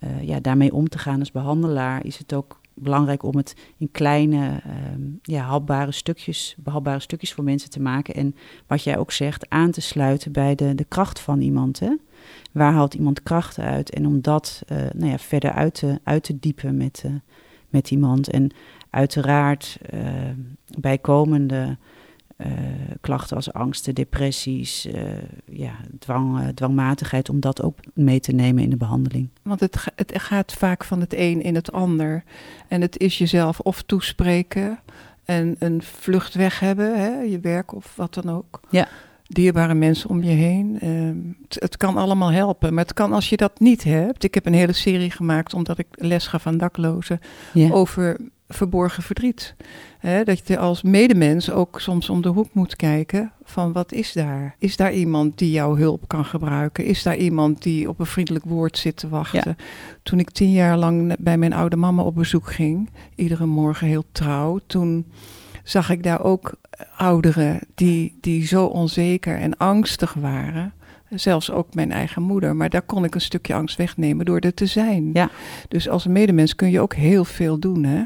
uh, 0.00 0.22
ja, 0.22 0.40
daarmee 0.40 0.72
om 0.72 0.88
te 0.88 0.98
gaan 0.98 1.18
als 1.18 1.30
behandelaar 1.30 2.04
is 2.04 2.18
het 2.18 2.34
ook 2.34 2.60
belangrijk 2.74 3.22
om 3.22 3.36
het 3.36 3.56
in 3.76 3.90
kleine, 3.90 4.60
um, 4.94 5.18
ja, 5.22 5.42
hapbare 5.42 5.92
stukjes, 5.92 6.56
behapbare 6.58 7.00
stukjes 7.00 7.32
voor 7.32 7.44
mensen 7.44 7.70
te 7.70 7.80
maken. 7.80 8.14
En 8.14 8.34
wat 8.66 8.82
jij 8.82 8.98
ook 8.98 9.12
zegt, 9.12 9.48
aan 9.48 9.70
te 9.70 9.80
sluiten 9.80 10.32
bij 10.32 10.54
de, 10.54 10.74
de 10.74 10.84
kracht 10.84 11.20
van 11.20 11.40
iemand. 11.40 11.78
Hè? 11.78 11.94
Waar 12.52 12.72
haalt 12.72 12.94
iemand 12.94 13.22
kracht 13.22 13.58
uit? 13.58 13.90
En 13.90 14.06
om 14.06 14.20
dat 14.20 14.62
nou 14.92 15.10
ja, 15.10 15.18
verder 15.18 15.52
uit 15.52 15.74
te, 15.74 16.00
uit 16.02 16.22
te 16.22 16.38
diepen 16.38 16.76
met, 16.76 17.04
met 17.68 17.90
iemand. 17.90 18.30
En 18.30 18.50
uiteraard 18.90 19.78
uh, 19.94 20.00
bijkomende 20.78 21.76
klachten 23.00 23.36
als 23.36 23.52
angsten, 23.52 23.94
depressies, 23.94 24.86
uh, 24.86 24.94
ja, 25.44 25.72
dwang, 25.98 26.54
dwangmatigheid, 26.54 27.28
om 27.28 27.40
dat 27.40 27.62
ook 27.62 27.78
mee 27.94 28.20
te 28.20 28.32
nemen 28.32 28.62
in 28.62 28.70
de 28.70 28.76
behandeling. 28.76 29.28
Want 29.42 29.60
het, 29.60 29.84
het 29.94 30.12
gaat 30.14 30.52
vaak 30.52 30.84
van 30.84 31.00
het 31.00 31.14
een 31.14 31.42
in 31.42 31.54
het 31.54 31.72
ander. 31.72 32.24
En 32.68 32.80
het 32.80 32.98
is 32.98 33.18
jezelf 33.18 33.60
of 33.60 33.82
toespreken 33.82 34.78
en 35.24 35.56
een 35.58 35.82
vlucht 35.82 36.34
weg 36.34 36.60
hebben, 36.60 36.98
hè, 36.98 37.20
je 37.20 37.40
werk 37.40 37.74
of 37.74 37.96
wat 37.96 38.14
dan 38.14 38.30
ook. 38.30 38.60
Ja 38.70 38.88
dierbare 39.28 39.74
mensen 39.74 40.10
om 40.10 40.22
je 40.22 40.30
heen. 40.30 40.78
Uh, 40.82 41.34
het, 41.42 41.60
het, 41.60 41.76
kan 41.76 41.96
allemaal 41.96 42.32
helpen. 42.32 42.74
Maar 42.74 42.84
het 42.84 42.94
kan 42.94 43.12
als 43.12 43.28
je 43.28 43.36
dat 43.36 43.60
niet 43.60 43.84
hebt. 43.84 44.24
Ik 44.24 44.34
heb 44.34 44.46
een 44.46 44.54
hele 44.54 44.72
serie 44.72 45.10
gemaakt 45.10 45.54
omdat 45.54 45.78
ik 45.78 45.86
les 45.90 46.26
gaf 46.26 46.46
aan 46.46 46.58
daklozen 46.58 47.20
ja. 47.52 47.70
over 47.70 48.16
verborgen 48.48 49.02
verdriet. 49.02 49.54
dat 50.24 50.48
je 50.48 50.58
als 50.58 50.82
medemens 50.82 51.50
ook 51.50 51.80
soms 51.80 52.10
om 52.10 52.22
de 52.22 52.28
hoek 52.28 52.48
moet 52.52 52.76
kijken 52.76 53.32
van 53.44 53.72
wat 53.72 53.92
is 53.92 54.12
daar? 54.12 54.54
Is 54.58 54.76
daar 54.76 54.92
iemand 54.92 55.38
die 55.38 55.50
jouw 55.50 55.76
hulp 55.76 56.08
kan 56.08 56.24
gebruiken? 56.24 56.84
Is 56.84 57.02
daar 57.02 57.16
iemand 57.16 57.62
die 57.62 57.88
op 57.88 58.00
een 58.00 58.06
vriendelijk 58.06 58.44
woord 58.44 58.78
zit 58.78 58.96
te 58.96 59.08
wachten? 59.08 59.56
Ja. 59.58 59.64
Toen 60.02 60.18
ik 60.18 60.30
tien 60.30 60.52
jaar 60.52 60.76
lang 60.76 61.16
bij 61.18 61.38
mijn 61.38 61.52
oude 61.52 61.76
mama 61.76 62.02
op 62.02 62.14
bezoek 62.14 62.52
ging, 62.52 62.90
iedere 63.14 63.46
morgen 63.46 63.86
heel 63.86 64.04
trouw, 64.12 64.58
toen 64.66 65.06
zag 65.62 65.90
ik 65.90 66.02
daar 66.02 66.24
ook 66.24 66.54
ouderen 66.96 67.60
die, 67.74 68.18
die 68.20 68.46
zo 68.46 68.64
onzeker 68.64 69.38
en 69.38 69.56
angstig 69.56 70.14
waren. 70.14 70.72
Zelfs 71.10 71.50
ook 71.50 71.74
mijn 71.74 71.92
eigen 71.92 72.22
moeder. 72.22 72.56
Maar 72.56 72.68
daar 72.68 72.82
kon 72.82 73.04
ik 73.04 73.14
een 73.14 73.20
stukje 73.20 73.54
angst 73.54 73.76
wegnemen 73.76 74.24
door 74.24 74.38
er 74.38 74.54
te 74.54 74.66
zijn. 74.66 75.10
Ja. 75.12 75.30
Dus 75.68 75.88
als 75.88 76.06
medemens 76.06 76.54
kun 76.54 76.70
je 76.70 76.80
ook 76.80 76.94
heel 76.94 77.24
veel 77.24 77.58
doen, 77.58 77.84
hè? 77.84 78.02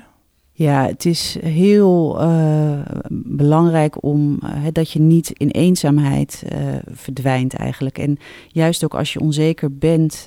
Ja, 0.55 0.87
het 0.87 1.05
is 1.05 1.37
heel 1.41 2.23
uh, 2.23 2.81
belangrijk 3.11 4.03
om 4.03 4.39
dat 4.73 4.91
je 4.91 5.01
niet 5.01 5.31
in 5.31 5.49
eenzaamheid 5.49 6.43
uh, 6.53 6.59
verdwijnt 6.91 7.55
eigenlijk. 7.55 7.99
En 7.99 8.19
juist 8.49 8.85
ook 8.85 8.95
als 8.95 9.13
je 9.13 9.21
onzeker 9.21 9.77
bent, 9.79 10.27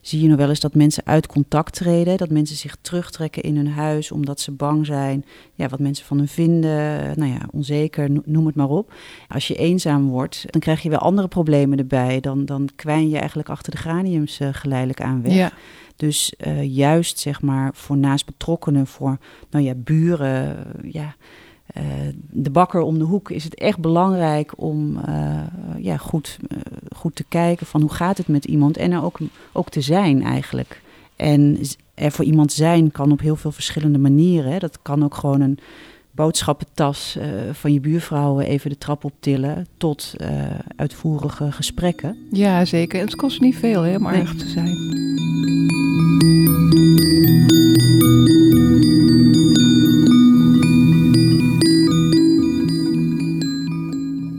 zie 0.00 0.22
je 0.22 0.28
nog 0.28 0.36
wel 0.36 0.48
eens 0.48 0.60
dat 0.60 0.74
mensen 0.74 1.06
uit 1.06 1.26
contact 1.26 1.74
treden. 1.74 2.16
Dat 2.16 2.30
mensen 2.30 2.56
zich 2.56 2.76
terugtrekken 2.80 3.42
in 3.42 3.56
hun 3.56 3.68
huis 3.68 4.12
omdat 4.12 4.40
ze 4.40 4.52
bang 4.52 4.86
zijn. 4.86 5.24
Ja, 5.54 5.68
wat 5.68 5.78
mensen 5.78 6.06
van 6.06 6.18
hun 6.18 6.28
vinden. 6.28 7.18
Nou 7.18 7.32
ja, 7.32 7.48
onzeker, 7.50 8.10
noem 8.24 8.46
het 8.46 8.54
maar 8.54 8.68
op. 8.68 8.92
Als 9.28 9.48
je 9.48 9.54
eenzaam 9.54 10.08
wordt, 10.08 10.44
dan 10.46 10.60
krijg 10.60 10.82
je 10.82 10.90
wel 10.90 10.98
andere 10.98 11.28
problemen 11.28 11.78
erbij. 11.78 12.20
Dan, 12.20 12.44
dan 12.44 12.68
kwijn 12.76 13.08
je 13.08 13.18
eigenlijk 13.18 13.48
achter 13.48 13.72
de 13.72 13.78
graniums 13.78 14.40
geleidelijk 14.52 15.00
aan 15.00 15.22
weg. 15.22 15.52
Dus 15.98 16.32
uh, 16.46 16.74
juist 16.74 17.18
zeg 17.18 17.42
maar 17.42 17.70
voor 17.74 17.96
naast 17.96 18.26
betrokkenen, 18.26 18.86
voor 18.86 19.18
nou 19.50 19.64
ja, 19.64 19.74
buren, 19.74 20.56
ja, 20.82 21.14
uh, 21.76 21.82
de 22.30 22.50
bakker 22.50 22.80
om 22.80 22.98
de 22.98 23.04
hoek, 23.04 23.30
is 23.30 23.44
het 23.44 23.54
echt 23.54 23.78
belangrijk 23.78 24.52
om 24.56 24.96
uh, 25.08 25.40
ja, 25.78 25.96
goed, 25.96 26.38
goed 26.96 27.14
te 27.14 27.24
kijken 27.28 27.66
van 27.66 27.80
hoe 27.80 27.92
gaat 27.92 28.18
het 28.18 28.28
met 28.28 28.44
iemand 28.44 28.76
en 28.76 28.92
er 28.92 29.02
ook, 29.02 29.18
ook 29.52 29.68
te 29.70 29.80
zijn 29.80 30.22
eigenlijk. 30.22 30.82
En 31.16 31.58
er 31.94 32.12
voor 32.12 32.24
iemand 32.24 32.52
zijn 32.52 32.90
kan 32.90 33.12
op 33.12 33.20
heel 33.20 33.36
veel 33.36 33.52
verschillende 33.52 33.98
manieren. 33.98 34.52
Hè. 34.52 34.58
Dat 34.58 34.78
kan 34.82 35.04
ook 35.04 35.14
gewoon 35.14 35.40
een 35.40 35.58
boodschappentas 36.10 37.16
uh, 37.18 37.24
van 37.52 37.72
je 37.72 37.80
buurvrouw 37.80 38.40
even 38.40 38.70
de 38.70 38.78
trap 38.78 39.04
optillen 39.04 39.66
tot 39.76 40.14
uh, 40.16 40.28
uitvoerige 40.76 41.52
gesprekken. 41.52 42.16
Ja, 42.30 42.64
zeker. 42.64 42.98
En 42.98 43.04
het 43.04 43.16
kost 43.16 43.40
niet 43.40 43.56
veel 43.56 43.82
hè, 43.82 43.96
om 43.96 44.02
nee. 44.02 44.12
aardig 44.12 44.34
te 44.34 44.48
zijn. 44.48 45.77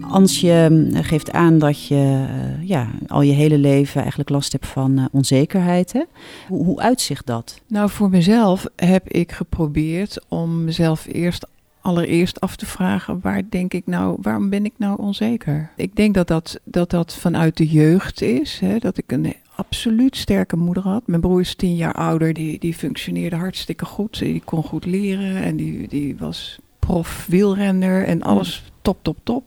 Als 0.10 0.42
je 0.42 0.88
geeft 0.94 1.32
aan 1.32 1.60
dat 1.60 1.88
je 1.88 2.26
ja, 2.62 2.88
al 3.08 3.22
je 3.22 3.32
hele 3.32 3.58
leven 3.58 4.00
eigenlijk 4.00 4.30
last 4.30 4.52
hebt 4.52 4.68
van 4.68 5.00
uh, 5.00 5.06
onzekerheid. 5.12 5.94
Hè? 5.94 6.04
Hoe, 6.48 6.66
hoe 6.66 6.80
uitzicht 6.80 7.26
dat? 7.26 7.62
Nou, 7.68 7.90
voor 7.90 8.10
mezelf 8.10 8.66
heb 8.76 9.10
ik 9.10 9.32
geprobeerd 9.32 10.20
om 10.28 10.64
mezelf 10.64 11.08
eerst 11.12 11.48
allereerst 11.82 12.40
af 12.40 12.56
te 12.56 12.66
vragen, 12.66 13.20
waar 13.22 13.44
denk 13.50 13.74
ik 13.74 13.86
nou, 13.86 14.18
waarom 14.22 14.50
ben 14.50 14.66
ik 14.66 14.74
nou 14.78 15.02
onzeker? 15.02 15.72
Ik 15.76 15.96
denk 15.96 16.14
dat 16.14 16.28
dat, 16.28 16.60
dat, 16.64 16.90
dat 16.90 17.16
vanuit 17.16 17.58
de 17.58 17.68
jeugd 17.68 18.22
is, 18.22 18.60
hè, 18.60 18.78
dat 18.78 18.98
ik 18.98 19.12
een 19.12 19.34
absoluut 19.56 20.18
sterke 20.18 20.56
moeder 20.56 20.84
had. 20.84 21.08
Mijn 21.08 21.22
broer 21.22 21.40
is 21.40 21.56
tien 21.56 21.76
jaar 21.76 21.94
ouder, 21.94 22.34
die, 22.34 22.60
die 22.60 22.74
functioneerde 22.74 23.36
hartstikke 23.36 23.86
goed, 23.86 24.20
die 24.20 24.42
kon 24.46 24.64
goed 24.64 24.86
leren 24.86 25.36
en 25.36 25.56
die, 25.56 25.88
die 25.88 26.18
was 26.18 26.60
prof 26.90 27.26
wielrenner 27.28 28.06
en 28.06 28.22
alles 28.22 28.64
top, 28.82 28.98
top, 29.02 29.18
top. 29.24 29.44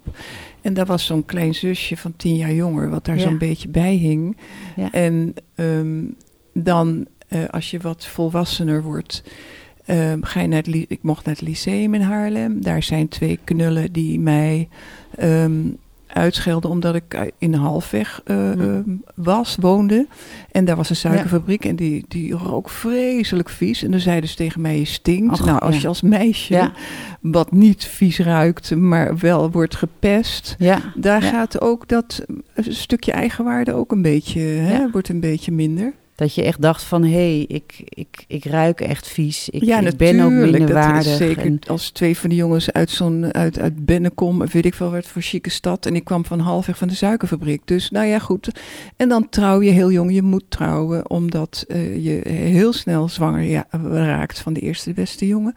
En 0.60 0.74
daar 0.74 0.86
was 0.86 1.06
zo'n 1.06 1.24
klein 1.24 1.54
zusje 1.54 1.96
van 1.96 2.16
tien 2.16 2.36
jaar 2.36 2.52
jonger, 2.52 2.90
wat 2.90 3.04
daar 3.04 3.18
zo'n 3.18 3.38
beetje 3.38 3.68
bij 3.68 3.94
hing. 3.94 4.36
Ja. 4.76 4.92
En 4.92 5.34
ehm, 5.54 6.04
dan, 6.52 7.06
uh, 7.28 7.48
als 7.48 7.70
je 7.70 7.78
wat 7.78 8.06
volwassener 8.06 8.82
wordt, 8.82 9.22
um, 9.86 10.24
ga 10.24 10.40
je 10.40 10.48
naar 10.48 10.62
het, 10.62 10.74
ik 10.88 11.02
mocht 11.02 11.24
naar 11.24 11.34
het 11.34 11.44
lyceum 11.44 11.94
in 11.94 12.00
Haarlem. 12.00 12.62
Daar 12.62 12.82
zijn 12.82 13.08
twee 13.08 13.38
knullen 13.44 13.92
die 13.92 14.20
mij 14.20 14.68
um, 15.22 15.76
uitschelden 16.14 16.70
omdat 16.70 16.94
ik 16.94 17.32
in 17.38 17.54
halfweg 17.54 18.22
uh, 18.26 18.50
was, 19.14 19.56
woonde. 19.60 20.06
En 20.50 20.64
daar 20.64 20.76
was 20.76 20.90
een 20.90 20.96
suikerfabriek 20.96 21.64
en 21.64 21.76
die, 21.76 22.04
die 22.08 22.32
rook 22.32 22.70
vreselijk 22.70 23.48
vies. 23.48 23.82
En 23.82 23.90
dan 23.90 24.00
zeiden 24.00 24.28
ze 24.28 24.36
tegen 24.36 24.60
mij, 24.60 24.78
je 24.78 24.84
stinkt. 24.84 25.44
nou, 25.44 25.60
als 25.60 25.80
je 25.80 25.88
als 25.88 26.02
meisje, 26.02 26.70
wat 27.20 27.52
niet 27.52 27.84
vies 27.84 28.18
ruikt, 28.18 28.76
maar 28.76 29.18
wel 29.18 29.50
wordt 29.50 29.76
gepest. 29.76 30.56
Daar 30.94 31.22
gaat 31.22 31.60
ook 31.60 31.88
dat 31.88 32.24
stukje 32.56 33.12
eigenwaarde 33.12 33.72
ook 33.72 33.92
een 33.92 34.02
beetje, 34.02 34.40
hè, 34.40 34.90
wordt 34.90 35.08
een 35.08 35.20
beetje 35.20 35.52
minder. 35.52 35.92
Dat 36.14 36.34
je 36.34 36.42
echt 36.42 36.62
dacht 36.62 36.82
van, 36.82 37.02
hé, 37.02 37.10
hey, 37.10 37.44
ik, 37.48 37.82
ik, 37.88 38.24
ik 38.26 38.44
ruik 38.44 38.80
echt 38.80 39.08
vies. 39.08 39.48
Ik, 39.48 39.64
ja, 39.64 39.80
ik 39.80 39.96
ben 39.96 40.20
ook 40.20 40.30
minderwaardig. 40.30 41.04
Dat 41.04 41.16
zeker 41.16 41.44
en... 41.44 41.58
als 41.66 41.90
twee 41.90 42.18
van 42.18 42.30
de 42.30 42.36
jongens 42.36 42.72
uit 42.72 42.90
zo'n 42.90 43.34
uit, 43.34 43.58
uit 43.58 43.84
Bennekom, 43.84 44.46
weet 44.46 44.64
ik 44.64 44.74
wel 44.74 44.90
wat 44.90 45.06
voor 45.06 45.22
chique 45.22 45.50
stad. 45.50 45.86
En 45.86 45.94
ik 45.94 46.04
kwam 46.04 46.24
van 46.24 46.40
halfweg 46.40 46.78
van 46.78 46.88
de 46.88 46.94
suikerfabriek. 46.94 47.62
Dus 47.64 47.90
nou 47.90 48.06
ja, 48.06 48.18
goed. 48.18 48.50
En 48.96 49.08
dan 49.08 49.28
trouw 49.28 49.62
je 49.62 49.70
heel 49.70 49.90
jong. 49.90 50.12
Je 50.12 50.22
moet 50.22 50.44
trouwen, 50.48 51.10
omdat 51.10 51.64
uh, 51.68 52.04
je 52.04 52.28
heel 52.28 52.72
snel 52.72 53.08
zwanger 53.08 53.42
ja, 53.42 53.66
raakt 53.82 54.38
van 54.38 54.52
de 54.52 54.60
eerste 54.60 54.88
de 54.88 54.94
beste 54.94 55.26
jongen. 55.26 55.54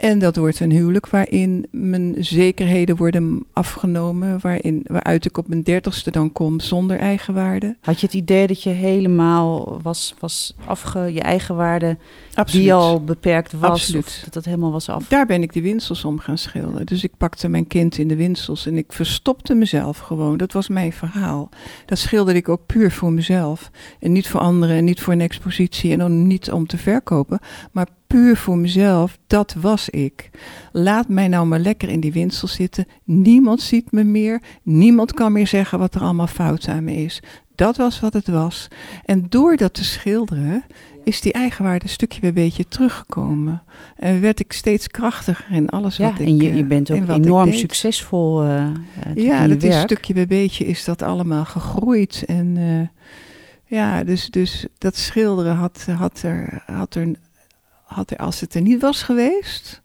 En 0.00 0.18
dat 0.18 0.36
wordt 0.36 0.60
een 0.60 0.70
huwelijk 0.70 1.08
waarin 1.08 1.66
mijn 1.70 2.14
zekerheden 2.18 2.96
worden 2.96 3.44
afgenomen, 3.52 4.40
waarin, 4.40 4.84
waaruit 4.86 5.24
ik 5.24 5.38
op 5.38 5.48
mijn 5.48 5.62
dertigste 5.62 6.10
dan 6.10 6.32
kom 6.32 6.60
zonder 6.60 6.98
eigenwaarde. 6.98 7.76
Had 7.80 8.00
je 8.00 8.06
het 8.06 8.14
idee 8.14 8.46
dat 8.46 8.62
je 8.62 8.70
helemaal 8.70 9.80
was, 9.82 10.14
was 10.18 10.54
afge, 10.66 11.12
je 11.12 11.20
eigenwaarde 11.20 11.96
die 12.44 12.74
al 12.74 13.04
beperkt 13.04 13.52
was, 13.52 13.70
Absoluut. 13.70 14.20
dat 14.24 14.32
dat 14.32 14.44
helemaal 14.44 14.72
was 14.72 14.88
af? 14.88 15.08
Daar 15.08 15.26
ben 15.26 15.42
ik 15.42 15.52
de 15.52 15.60
winsels 15.60 16.04
om 16.04 16.18
gaan 16.18 16.38
schilderen. 16.38 16.86
Dus 16.86 17.04
ik 17.04 17.12
pakte 17.16 17.48
mijn 17.48 17.66
kind 17.66 17.98
in 17.98 18.08
de 18.08 18.16
winsels 18.16 18.66
en 18.66 18.76
ik 18.76 18.92
verstopte 18.92 19.54
mezelf 19.54 19.98
gewoon. 19.98 20.36
Dat 20.36 20.52
was 20.52 20.68
mijn 20.68 20.92
verhaal. 20.92 21.48
Dat 21.86 21.98
schilderde 21.98 22.38
ik 22.38 22.48
ook 22.48 22.66
puur 22.66 22.90
voor 22.90 23.12
mezelf. 23.12 23.70
En 23.98 24.12
niet 24.12 24.28
voor 24.28 24.40
anderen 24.40 24.76
en 24.76 24.84
niet 24.84 25.00
voor 25.00 25.12
een 25.12 25.20
expositie 25.20 25.92
en 25.92 25.98
dan 25.98 26.26
niet 26.26 26.50
om 26.50 26.66
te 26.66 26.78
verkopen, 26.78 27.38
maar 27.72 27.86
puur 28.10 28.36
voor 28.36 28.58
mezelf, 28.58 29.18
dat 29.26 29.54
was 29.60 29.88
ik. 29.88 30.30
Laat 30.72 31.08
mij 31.08 31.28
nou 31.28 31.46
maar 31.46 31.58
lekker 31.58 31.88
in 31.88 32.00
die 32.00 32.12
winsel 32.12 32.48
zitten. 32.48 32.86
Niemand 33.04 33.60
ziet 33.60 33.92
me 33.92 34.04
meer. 34.04 34.42
Niemand 34.62 35.12
kan 35.12 35.32
meer 35.32 35.46
zeggen 35.46 35.78
wat 35.78 35.94
er 35.94 36.00
allemaal 36.00 36.26
fout 36.26 36.68
aan 36.68 36.84
me 36.84 36.96
is. 36.96 37.22
Dat 37.54 37.76
was 37.76 38.00
wat 38.00 38.12
het 38.12 38.28
was. 38.28 38.68
En 39.04 39.26
door 39.28 39.56
dat 39.56 39.74
te 39.74 39.84
schilderen 39.84 40.64
is 41.04 41.20
die 41.20 41.32
eigenwaarde 41.32 41.84
een 41.84 41.90
stukje 41.90 42.20
bij 42.20 42.32
beetje 42.32 42.68
teruggekomen. 42.68 43.62
En 43.96 44.20
werd 44.20 44.40
ik 44.40 44.52
steeds 44.52 44.88
krachtiger 44.88 45.46
in 45.50 45.68
alles 45.68 45.98
wat 45.98 46.18
ik 46.18 46.26
en 46.26 46.36
je, 46.36 46.54
je 46.54 46.64
bent 46.64 46.90
ook 46.90 47.08
enorm 47.08 47.52
succesvol 47.52 48.44
uh, 48.44 48.66
Ja, 49.14 49.46
dat 49.48 49.62
is 49.62 49.80
stukje 49.80 50.14
bij 50.14 50.26
beetje 50.26 50.66
is 50.66 50.84
dat 50.84 51.02
allemaal 51.02 51.44
gegroeid. 51.44 52.24
En 52.26 52.56
uh, 52.56 52.88
ja, 53.64 54.04
dus, 54.04 54.30
dus 54.30 54.66
dat 54.78 54.96
schilderen 54.96 55.54
had, 55.54 55.86
had, 55.96 56.22
er, 56.22 56.62
had 56.66 56.94
er 56.94 57.14
had 57.94 58.18
als 58.18 58.40
het 58.40 58.54
er 58.54 58.60
niet 58.60 58.80
was 58.80 59.02
geweest, 59.02 59.82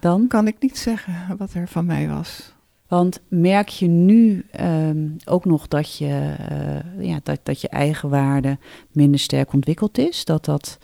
dan 0.00 0.26
kan 0.26 0.46
ik 0.46 0.56
niet 0.60 0.78
zeggen 0.78 1.36
wat 1.38 1.52
er 1.52 1.68
van 1.68 1.86
mij 1.86 2.08
was. 2.08 2.52
Want 2.88 3.20
merk 3.28 3.68
je 3.68 3.86
nu 3.86 4.46
ehm, 4.50 5.08
ook 5.24 5.44
nog 5.44 5.68
dat 5.68 5.96
je, 5.96 6.34
uh, 6.50 7.06
ja, 7.06 7.20
dat, 7.22 7.40
dat 7.42 7.60
je 7.60 7.68
eigenwaarde 7.68 8.58
minder 8.92 9.20
sterk 9.20 9.52
ontwikkeld 9.52 9.98
is? 9.98 10.24
Dat 10.24 10.44
dat, 10.44 10.78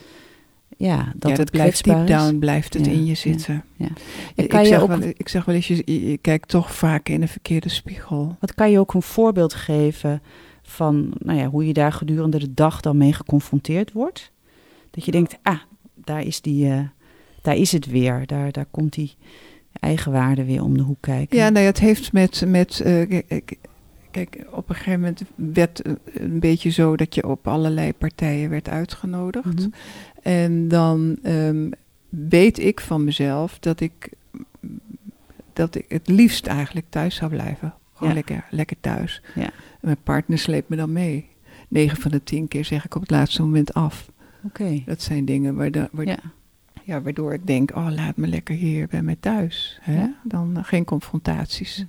ja, 0.76 1.12
dat 1.16 1.30
ja, 1.30 1.36
het 1.36 1.50
blijft 1.50 1.84
deep 1.84 2.06
down, 2.06 2.38
blijft 2.38 2.74
het 2.74 2.86
in 2.86 3.04
je 3.04 3.14
zitten. 3.14 3.64
Ja, 3.76 3.88
Ik, 4.34 4.52
zeg 4.52 4.80
ook, 4.80 4.88
wel, 4.88 5.02
ik 5.02 5.28
zeg 5.28 5.44
wel 5.44 5.54
eens, 5.54 5.66
je, 5.66 6.08
je 6.10 6.18
kijkt 6.18 6.48
toch 6.48 6.74
vaak 6.74 7.08
in 7.08 7.22
een 7.22 7.28
verkeerde 7.28 7.68
spiegel. 7.68 8.36
Wat 8.40 8.54
kan 8.54 8.70
je 8.70 8.78
ook 8.78 8.94
een 8.94 9.02
voorbeeld 9.02 9.54
geven 9.54 10.22
van 10.62 11.12
nou 11.18 11.38
ja, 11.38 11.46
hoe 11.46 11.66
je 11.66 11.72
daar 11.72 11.92
gedurende 11.92 12.38
de 12.38 12.54
dag 12.54 12.80
dan 12.80 12.96
mee 12.96 13.12
geconfronteerd 13.12 13.92
wordt? 13.92 14.32
Dat 14.90 15.04
je 15.04 15.10
denkt, 15.10 15.38
ah, 15.42 15.60
daar 16.06 16.22
is, 16.22 16.40
die, 16.40 16.66
uh, 16.66 16.80
daar 17.42 17.56
is 17.56 17.72
het 17.72 17.86
weer. 17.86 18.26
Daar, 18.26 18.52
daar 18.52 18.66
komt 18.70 18.92
die 18.92 19.14
eigenwaarde 19.80 20.44
weer 20.44 20.62
om 20.62 20.76
de 20.76 20.82
hoek 20.82 21.00
kijken. 21.00 21.38
Ja, 21.38 21.48
nou 21.48 21.66
het 21.66 21.80
heeft 21.80 22.12
met. 22.12 22.44
met 22.46 22.82
uh, 22.86 23.22
kijk, 24.10 24.46
op 24.50 24.68
een 24.68 24.74
gegeven 24.74 25.00
moment 25.00 25.22
werd 25.34 25.82
een 26.14 26.38
beetje 26.38 26.70
zo 26.70 26.96
dat 26.96 27.14
je 27.14 27.28
op 27.28 27.48
allerlei 27.48 27.92
partijen 27.92 28.50
werd 28.50 28.68
uitgenodigd. 28.68 29.54
Mhm. 29.54 29.68
En 30.22 30.68
dan 30.68 31.18
um, 31.22 31.70
weet 32.08 32.58
ik 32.58 32.80
van 32.80 33.04
mezelf 33.04 33.58
dat 33.58 33.80
ik, 33.80 34.10
dat 35.52 35.74
ik 35.74 35.84
het 35.88 36.08
liefst 36.08 36.46
eigenlijk 36.46 36.86
thuis 36.88 37.14
zou 37.14 37.30
blijven. 37.30 37.74
Gewoon 37.94 38.14
lekker, 38.14 38.44
lekker 38.50 38.76
thuis. 38.80 39.22
Ja. 39.34 39.50
mijn 39.80 40.02
partner 40.02 40.38
sleept 40.38 40.68
me 40.68 40.76
dan 40.76 40.92
mee. 40.92 41.28
9 41.68 42.00
van 42.00 42.10
de 42.10 42.22
10 42.22 42.48
keer 42.48 42.64
zeg 42.64 42.84
ik 42.84 42.94
op 42.94 43.00
het 43.00 43.10
laatste 43.10 43.42
moment 43.42 43.74
af. 43.74 44.10
Dat 44.84 45.02
zijn 45.02 45.24
dingen 45.24 45.54
waardoor, 45.54 45.88
ja. 46.04 46.18
ja. 46.84 47.02
waardoor 47.02 47.32
ik 47.32 47.46
denk, 47.46 47.76
oh 47.76 47.88
laat 47.90 48.16
me 48.16 48.26
lekker 48.26 48.54
hier 48.54 48.86
bij 48.86 49.02
mij 49.02 49.16
thuis. 49.20 49.78
Hè? 49.80 50.06
Dan 50.22 50.54
uh, 50.56 50.64
geen 50.64 50.84
confrontaties. 50.84 51.84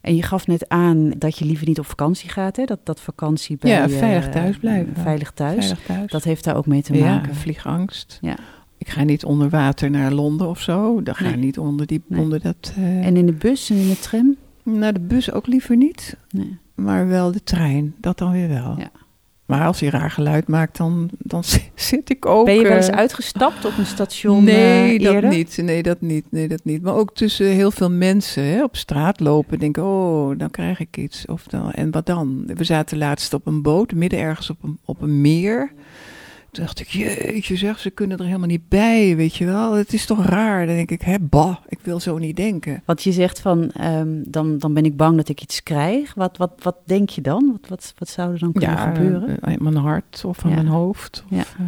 En 0.00 0.16
je 0.16 0.22
gaf 0.22 0.46
net 0.46 0.68
aan 0.68 1.10
dat 1.10 1.38
je 1.38 1.44
liever 1.44 1.66
niet 1.66 1.78
op 1.78 1.86
vakantie 1.86 2.30
gaat, 2.30 2.56
hè? 2.56 2.64
Dat, 2.64 2.86
dat 2.86 3.00
vakantie 3.00 3.56
bij 3.56 3.70
Ja, 3.70 3.88
veilig 3.88 4.28
thuis 4.28 4.58
blijven. 4.58 4.94
veilig, 4.96 5.30
thuis. 5.32 5.66
veilig 5.66 5.86
thuis. 5.86 6.10
Dat 6.10 6.24
heeft 6.24 6.44
daar 6.44 6.56
ook 6.56 6.66
mee 6.66 6.82
te 6.82 6.92
maken. 6.92 7.32
Ja, 7.32 7.34
vliegangst. 7.34 8.18
Ja. 8.20 8.36
Ik 8.78 8.88
ga 8.88 9.02
niet 9.02 9.24
onder 9.24 9.48
water 9.48 9.90
naar 9.90 10.12
Londen 10.12 10.48
of 10.48 10.60
zo. 10.60 11.02
Dan 11.02 11.14
ga 11.14 11.24
nee. 11.24 11.36
niet 11.36 11.58
onder, 11.58 11.86
die, 11.86 12.02
onder 12.08 12.40
dat... 12.40 12.74
Uh... 12.78 13.06
En 13.06 13.16
in 13.16 13.26
de 13.26 13.32
bus 13.32 13.70
en 13.70 13.76
in 13.76 13.88
de 13.88 13.98
tram? 13.98 14.36
Nou, 14.62 14.92
de 14.92 15.00
bus 15.00 15.32
ook 15.32 15.46
liever 15.46 15.76
niet. 15.76 16.16
Nee. 16.30 16.58
Maar 16.74 17.08
wel 17.08 17.32
de 17.32 17.42
trein, 17.42 17.94
dat 18.00 18.18
dan 18.18 18.32
weer 18.32 18.48
wel. 18.48 18.78
Ja. 18.78 18.90
Maar 19.48 19.66
als 19.66 19.80
hij 19.80 19.88
raar 19.88 20.10
geluid 20.10 20.48
maakt, 20.48 20.76
dan, 20.76 21.10
dan 21.18 21.42
zit 21.74 22.10
ik 22.10 22.26
ook... 22.26 22.44
Ben 22.44 22.54
je 22.54 22.62
wel 22.62 22.76
eens 22.76 22.88
eh, 22.88 22.96
uitgestapt 22.96 23.64
op 23.64 23.78
een 23.78 23.86
station 23.86 24.44
Nee, 24.44 25.00
uh, 25.00 25.12
dat 25.12 25.30
niet. 25.30 25.56
Nee, 25.56 25.82
dat 25.82 26.00
niet. 26.00 26.24
Nee, 26.30 26.48
dat 26.48 26.64
niet. 26.64 26.82
Maar 26.82 26.94
ook 26.94 27.14
tussen 27.14 27.46
heel 27.46 27.70
veel 27.70 27.90
mensen 27.90 28.44
hè, 28.44 28.62
op 28.62 28.76
straat 28.76 29.20
lopen. 29.20 29.58
Denk 29.58 29.76
oh, 29.76 30.38
dan 30.38 30.50
krijg 30.50 30.80
ik 30.80 30.96
iets. 30.96 31.26
Of 31.26 31.46
dan, 31.46 31.72
en 31.72 31.90
wat 31.90 32.06
dan? 32.06 32.50
We 32.54 32.64
zaten 32.64 32.98
laatst 32.98 33.34
op 33.34 33.46
een 33.46 33.62
boot, 33.62 33.92
midden 33.92 34.18
ergens 34.18 34.50
op 34.50 34.62
een, 34.62 34.78
op 34.84 35.02
een 35.02 35.20
meer. 35.20 35.72
Toen 36.58 36.66
dacht 36.66 36.80
ik, 36.80 36.88
jeetje 36.88 37.56
zeg, 37.56 37.78
ze 37.78 37.90
kunnen 37.90 38.18
er 38.18 38.24
helemaal 38.24 38.46
niet 38.46 38.68
bij, 38.68 39.16
weet 39.16 39.36
je 39.36 39.44
wel. 39.44 39.72
Het 39.72 39.92
is 39.92 40.06
toch 40.06 40.24
raar. 40.24 40.66
Dan 40.66 40.74
denk 40.74 40.90
ik, 40.90 41.02
hè, 41.02 41.18
bah, 41.20 41.56
ik 41.68 41.78
wil 41.82 42.00
zo 42.00 42.18
niet 42.18 42.36
denken. 42.36 42.82
Want 42.84 43.02
je 43.02 43.12
zegt 43.12 43.40
van, 43.40 43.70
um, 43.84 44.22
dan, 44.26 44.58
dan 44.58 44.74
ben 44.74 44.84
ik 44.84 44.96
bang 44.96 45.16
dat 45.16 45.28
ik 45.28 45.42
iets 45.42 45.62
krijg. 45.62 46.14
Wat, 46.14 46.36
wat, 46.36 46.52
wat 46.62 46.76
denk 46.84 47.10
je 47.10 47.20
dan? 47.20 47.58
Wat, 47.60 47.68
wat, 47.68 47.94
wat 47.98 48.08
zou 48.08 48.32
er 48.32 48.38
dan 48.38 48.52
kunnen 48.52 48.70
ja, 48.70 48.92
gebeuren? 48.92 49.36
Uh, 49.48 49.56
mijn 49.56 49.76
hart 49.76 50.24
of 50.24 50.44
aan 50.44 50.50
ja. 50.50 50.56
mijn 50.56 50.66
hoofd. 50.66 51.24
Of, 51.30 51.36
ja. 51.36 51.44
Uh, 51.60 51.66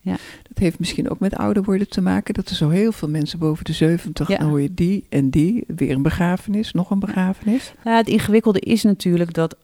ja. 0.00 0.16
Dat 0.48 0.58
heeft 0.58 0.78
misschien 0.78 1.10
ook 1.10 1.18
met 1.18 1.36
ouder 1.36 1.62
worden 1.62 1.88
te 1.88 2.00
maken. 2.00 2.34
Dat 2.34 2.48
er 2.48 2.56
zo 2.56 2.68
heel 2.68 2.92
veel 2.92 3.08
mensen 3.08 3.38
boven 3.38 3.64
de 3.64 3.72
70, 3.72 4.28
ja. 4.28 4.38
dan 4.38 4.48
hoor 4.48 4.60
je 4.60 4.74
die 4.74 5.04
en 5.08 5.30
die. 5.30 5.64
Weer 5.66 5.90
een 5.90 6.02
begrafenis, 6.02 6.72
nog 6.72 6.90
een 6.90 6.98
begrafenis. 6.98 7.72
Ja, 7.84 7.96
het 7.96 8.08
ingewikkelde 8.08 8.60
is 8.60 8.82
natuurlijk 8.82 9.32
dat 9.32 9.56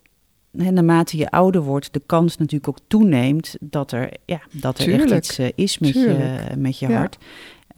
naarmate 0.52 1.16
je 1.16 1.30
ouder 1.30 1.62
wordt, 1.62 1.92
de 1.92 2.02
kans 2.06 2.36
natuurlijk 2.36 2.68
ook 2.68 2.78
toeneemt 2.86 3.56
dat 3.60 3.92
er, 3.92 4.12
ja, 4.24 4.40
dat 4.50 4.78
er 4.78 4.92
echt 4.92 5.10
iets 5.10 5.38
uh, 5.38 5.48
is 5.54 5.78
met 5.78 5.92
je, 5.92 6.36
met 6.56 6.78
je 6.78 6.92
hart. 6.92 7.18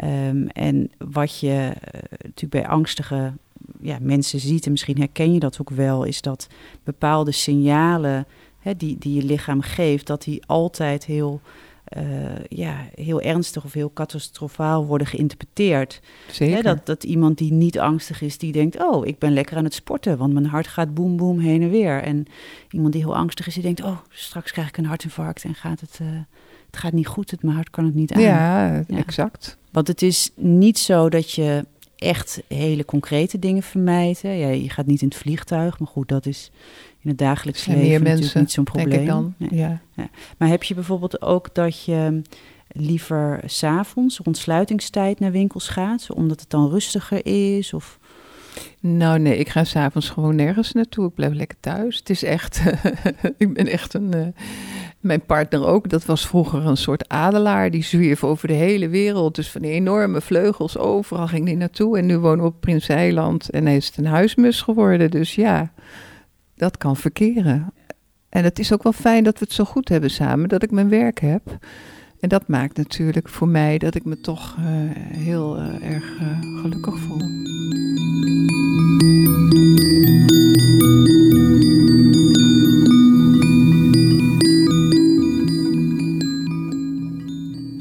Um, 0.04 0.48
en 0.48 0.90
wat 0.98 1.38
je 1.38 1.48
uh, 1.48 2.00
natuurlijk 2.02 2.50
bij 2.50 2.66
angstige 2.66 3.32
ja, 3.80 3.98
mensen 4.00 4.40
ziet, 4.40 4.64
en 4.64 4.70
misschien 4.70 4.98
herken 4.98 5.32
je 5.32 5.38
dat 5.38 5.60
ook 5.60 5.70
wel, 5.70 6.04
is 6.04 6.20
dat 6.20 6.48
bepaalde 6.84 7.32
signalen 7.32 8.26
hè, 8.58 8.76
die, 8.76 8.96
die 8.98 9.14
je 9.14 9.24
lichaam 9.24 9.60
geeft, 9.60 10.06
dat 10.06 10.22
die 10.22 10.42
altijd 10.46 11.04
heel 11.04 11.40
ja, 12.48 12.76
heel 12.94 13.20
ernstig 13.20 13.64
of 13.64 13.72
heel 13.72 13.92
catastrofaal 13.92 14.86
worden 14.86 15.06
geïnterpreteerd. 15.06 16.00
Zeker. 16.30 16.62
dat, 16.62 16.86
dat 16.86 17.04
iemand 17.04 17.38
die 17.38 17.52
niet 17.52 17.78
angstig 17.78 18.20
is, 18.20 18.38
die 18.38 18.52
denkt: 18.52 18.82
Oh, 18.82 19.06
ik 19.06 19.18
ben 19.18 19.32
lekker 19.32 19.56
aan 19.56 19.64
het 19.64 19.74
sporten, 19.74 20.18
want 20.18 20.32
mijn 20.32 20.46
hart 20.46 20.66
gaat 20.66 20.94
boem 20.94 21.16
boem 21.16 21.38
heen 21.38 21.62
en 21.62 21.70
weer. 21.70 22.02
En 22.02 22.26
iemand 22.70 22.92
die 22.92 23.02
heel 23.02 23.16
angstig 23.16 23.46
is, 23.46 23.54
die 23.54 23.62
denkt: 23.62 23.82
Oh, 23.82 23.98
straks 24.08 24.52
krijg 24.52 24.68
ik 24.68 24.76
een 24.76 24.86
hartinfarct 24.86 25.44
en 25.44 25.54
gaat 25.54 25.80
het, 25.80 25.98
het 26.66 26.76
gaat 26.76 26.92
niet 26.92 27.06
goed, 27.06 27.30
het, 27.30 27.42
mijn 27.42 27.54
hart 27.54 27.70
kan 27.70 27.84
het 27.84 27.94
niet 27.94 28.12
aan. 28.12 28.20
Ja, 28.20 28.84
exact. 28.88 29.56
Want 29.70 29.88
het 29.88 30.02
is 30.02 30.30
niet 30.34 30.78
zo 30.78 31.08
dat 31.08 31.30
je 31.30 31.64
echt 31.96 32.42
hele 32.48 32.84
concrete 32.84 33.38
dingen 33.38 33.62
vermijdt. 33.62 34.20
Ja, 34.20 34.30
je 34.30 34.70
gaat 34.70 34.86
niet 34.86 35.02
in 35.02 35.08
het 35.08 35.16
vliegtuig, 35.16 35.78
maar 35.78 35.88
goed, 35.88 36.08
dat 36.08 36.26
is 36.26 36.50
in 37.04 37.10
het 37.10 37.18
dagelijks 37.18 37.66
leven 37.66 37.82
meer 37.82 38.02
mensen, 38.02 38.40
niet 38.40 38.52
zo'n 38.52 38.64
probleem. 38.64 39.06
Dan. 39.06 39.34
Ja. 39.38 39.80
ja. 39.92 40.08
Maar 40.38 40.48
heb 40.48 40.62
je 40.62 40.74
bijvoorbeeld 40.74 41.22
ook 41.22 41.54
dat 41.54 41.84
je 41.84 42.22
liever 42.68 43.40
s'avonds 43.44 44.18
rond 44.18 44.36
sluitingstijd 44.36 45.20
naar 45.20 45.30
winkels 45.30 45.68
gaat, 45.68 46.06
omdat 46.14 46.40
het 46.40 46.50
dan 46.50 46.70
rustiger 46.70 47.26
is? 47.26 47.72
Of... 47.72 47.98
Nou 48.80 49.18
nee, 49.18 49.38
ik 49.38 49.48
ga 49.48 49.64
s'avonds 49.64 50.10
gewoon 50.10 50.36
nergens 50.36 50.72
naartoe. 50.72 51.08
Ik 51.08 51.14
blijf 51.14 51.32
lekker 51.32 51.56
thuis. 51.60 51.96
Het 51.96 52.10
is 52.10 52.22
echt, 52.22 52.62
ik 53.38 53.54
ben 53.54 53.66
echt 53.66 53.94
een, 53.94 54.16
uh, 54.16 54.26
mijn 55.00 55.24
partner 55.24 55.66
ook, 55.66 55.88
dat 55.88 56.04
was 56.04 56.26
vroeger 56.26 56.66
een 56.66 56.76
soort 56.76 57.08
adelaar. 57.08 57.70
Die 57.70 57.84
zwierf 57.84 58.24
over 58.24 58.48
de 58.48 58.54
hele 58.54 58.88
wereld. 58.88 59.34
Dus 59.34 59.50
van 59.50 59.62
die 59.62 59.70
enorme 59.70 60.20
vleugels, 60.20 60.78
overal 60.78 61.26
ging 61.26 61.46
hij 61.46 61.54
naartoe. 61.54 61.98
En 61.98 62.06
nu 62.06 62.18
wonen 62.18 62.44
we 62.44 62.50
op 62.50 62.60
Prins 62.60 62.88
Eiland 62.88 63.50
en 63.50 63.66
hij 63.66 63.76
is 63.76 63.86
het 63.86 63.96
een 63.96 64.06
huismus 64.06 64.62
geworden. 64.62 65.10
Dus 65.10 65.34
ja, 65.34 65.72
dat 66.56 66.76
kan 66.76 66.96
verkeren. 66.96 67.72
En 68.28 68.44
het 68.44 68.58
is 68.58 68.72
ook 68.72 68.82
wel 68.82 68.92
fijn 68.92 69.24
dat 69.24 69.38
we 69.38 69.44
het 69.44 69.54
zo 69.54 69.64
goed 69.64 69.88
hebben 69.88 70.10
samen, 70.10 70.48
dat 70.48 70.62
ik 70.62 70.70
mijn 70.70 70.88
werk 70.88 71.20
heb. 71.20 71.58
En 72.20 72.28
dat 72.28 72.48
maakt 72.48 72.76
natuurlijk 72.76 73.28
voor 73.28 73.48
mij 73.48 73.78
dat 73.78 73.94
ik 73.94 74.04
me 74.04 74.20
toch 74.20 74.56
uh, 74.58 74.64
heel 75.16 75.58
uh, 75.58 75.92
erg 75.92 76.20
uh, 76.20 76.60
gelukkig 76.60 76.98
voel. 76.98 77.18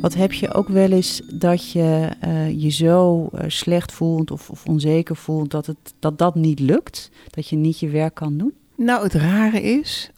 Wat 0.01 0.13
heb 0.13 0.34
je 0.34 0.53
ook 0.53 0.68
wel 0.68 0.92
eens 0.92 1.22
dat 1.34 1.72
je 1.72 2.10
je 2.56 2.70
zo 2.70 3.30
slecht 3.48 3.92
voelt 3.92 4.32
of, 4.32 4.50
of, 4.50 4.65
onzeker 4.65 5.15
voelt 5.15 5.51
dat, 5.51 5.65
het, 5.65 5.94
dat 6.00 6.18
dat 6.18 6.36
niet 6.36 6.60
lukt? 6.60 7.12
Dat 7.30 7.48
je 7.48 7.56
niet 7.56 7.80
je 7.80 7.89
werk 7.89 8.13
kan 8.13 8.38
doen? 8.38 8.53
Nou, 8.75 9.03
het 9.03 9.13
rare 9.13 9.62
is, 9.62 10.12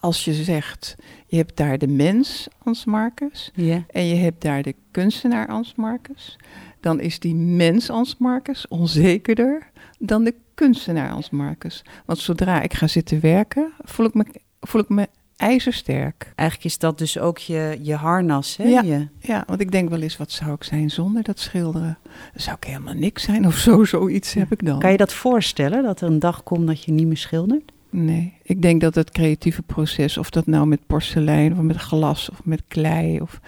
als 0.00 0.24
je 0.24 0.32
zegt, 0.32 0.96
je 1.26 1.36
hebt 1.36 1.56
daar 1.56 1.78
de 1.78 1.86
mens 1.86 2.48
als 2.64 2.84
Marcus 2.84 3.50
ja. 3.54 3.84
en 3.90 4.06
je 4.06 4.14
hebt 4.14 4.42
daar 4.42 4.62
de 4.62 4.74
kunstenaar 4.90 5.48
als 5.48 5.74
Marcus, 5.76 6.38
dan 6.80 7.00
is 7.00 7.18
die 7.18 7.34
mens 7.34 7.90
als 7.90 8.16
Marcus 8.18 8.68
onzekerder 8.68 9.70
dan 9.98 10.24
de 10.24 10.34
kunstenaar 10.54 11.12
als 11.12 11.30
Marcus. 11.30 11.84
Want 12.06 12.18
zodra 12.18 12.62
ik 12.62 12.74
ga 12.74 12.86
zitten 12.86 13.20
werken, 13.20 13.72
voel 13.78 14.06
ik 14.06 14.14
me, 14.14 14.24
voel 14.60 14.80
ik 14.80 14.88
me 14.88 15.08
ijzersterk. 15.36 16.32
Eigenlijk 16.34 16.68
is 16.68 16.78
dat 16.78 16.98
dus 16.98 17.18
ook 17.18 17.38
je, 17.38 17.78
je 17.80 17.94
harnas, 17.94 18.56
hè? 18.56 18.64
Ja, 18.64 18.82
je... 18.82 19.08
ja, 19.18 19.44
want 19.46 19.60
ik 19.60 19.70
denk 19.70 19.88
wel 19.88 20.00
eens, 20.00 20.16
wat 20.16 20.30
zou 20.30 20.52
ik 20.52 20.64
zijn 20.64 20.90
zonder 20.90 21.22
dat 21.22 21.38
schilderen? 21.38 21.98
Zou 22.34 22.56
ik 22.56 22.64
helemaal 22.64 22.94
niks 22.94 23.22
zijn 23.22 23.46
of 23.46 23.56
zo, 23.56 23.84
zoiets 23.84 24.34
heb 24.34 24.52
ik 24.52 24.64
dan. 24.64 24.78
Kan 24.78 24.90
je 24.90 24.96
dat 24.96 25.12
voorstellen, 25.12 25.82
dat 25.82 26.00
er 26.00 26.08
een 26.08 26.18
dag 26.18 26.42
komt 26.42 26.66
dat 26.66 26.84
je 26.84 26.92
niet 26.92 27.06
meer 27.06 27.16
schildert? 27.16 27.72
Nee, 27.92 28.32
ik 28.42 28.62
denk 28.62 28.80
dat 28.80 28.94
het 28.94 29.10
creatieve 29.10 29.62
proces, 29.62 30.18
of 30.18 30.30
dat 30.30 30.46
nou 30.46 30.66
met 30.66 30.86
porselein 30.86 31.52
of 31.52 31.58
met 31.58 31.76
glas 31.76 32.30
of 32.30 32.44
met 32.44 32.62
klei 32.68 33.20
of 33.20 33.40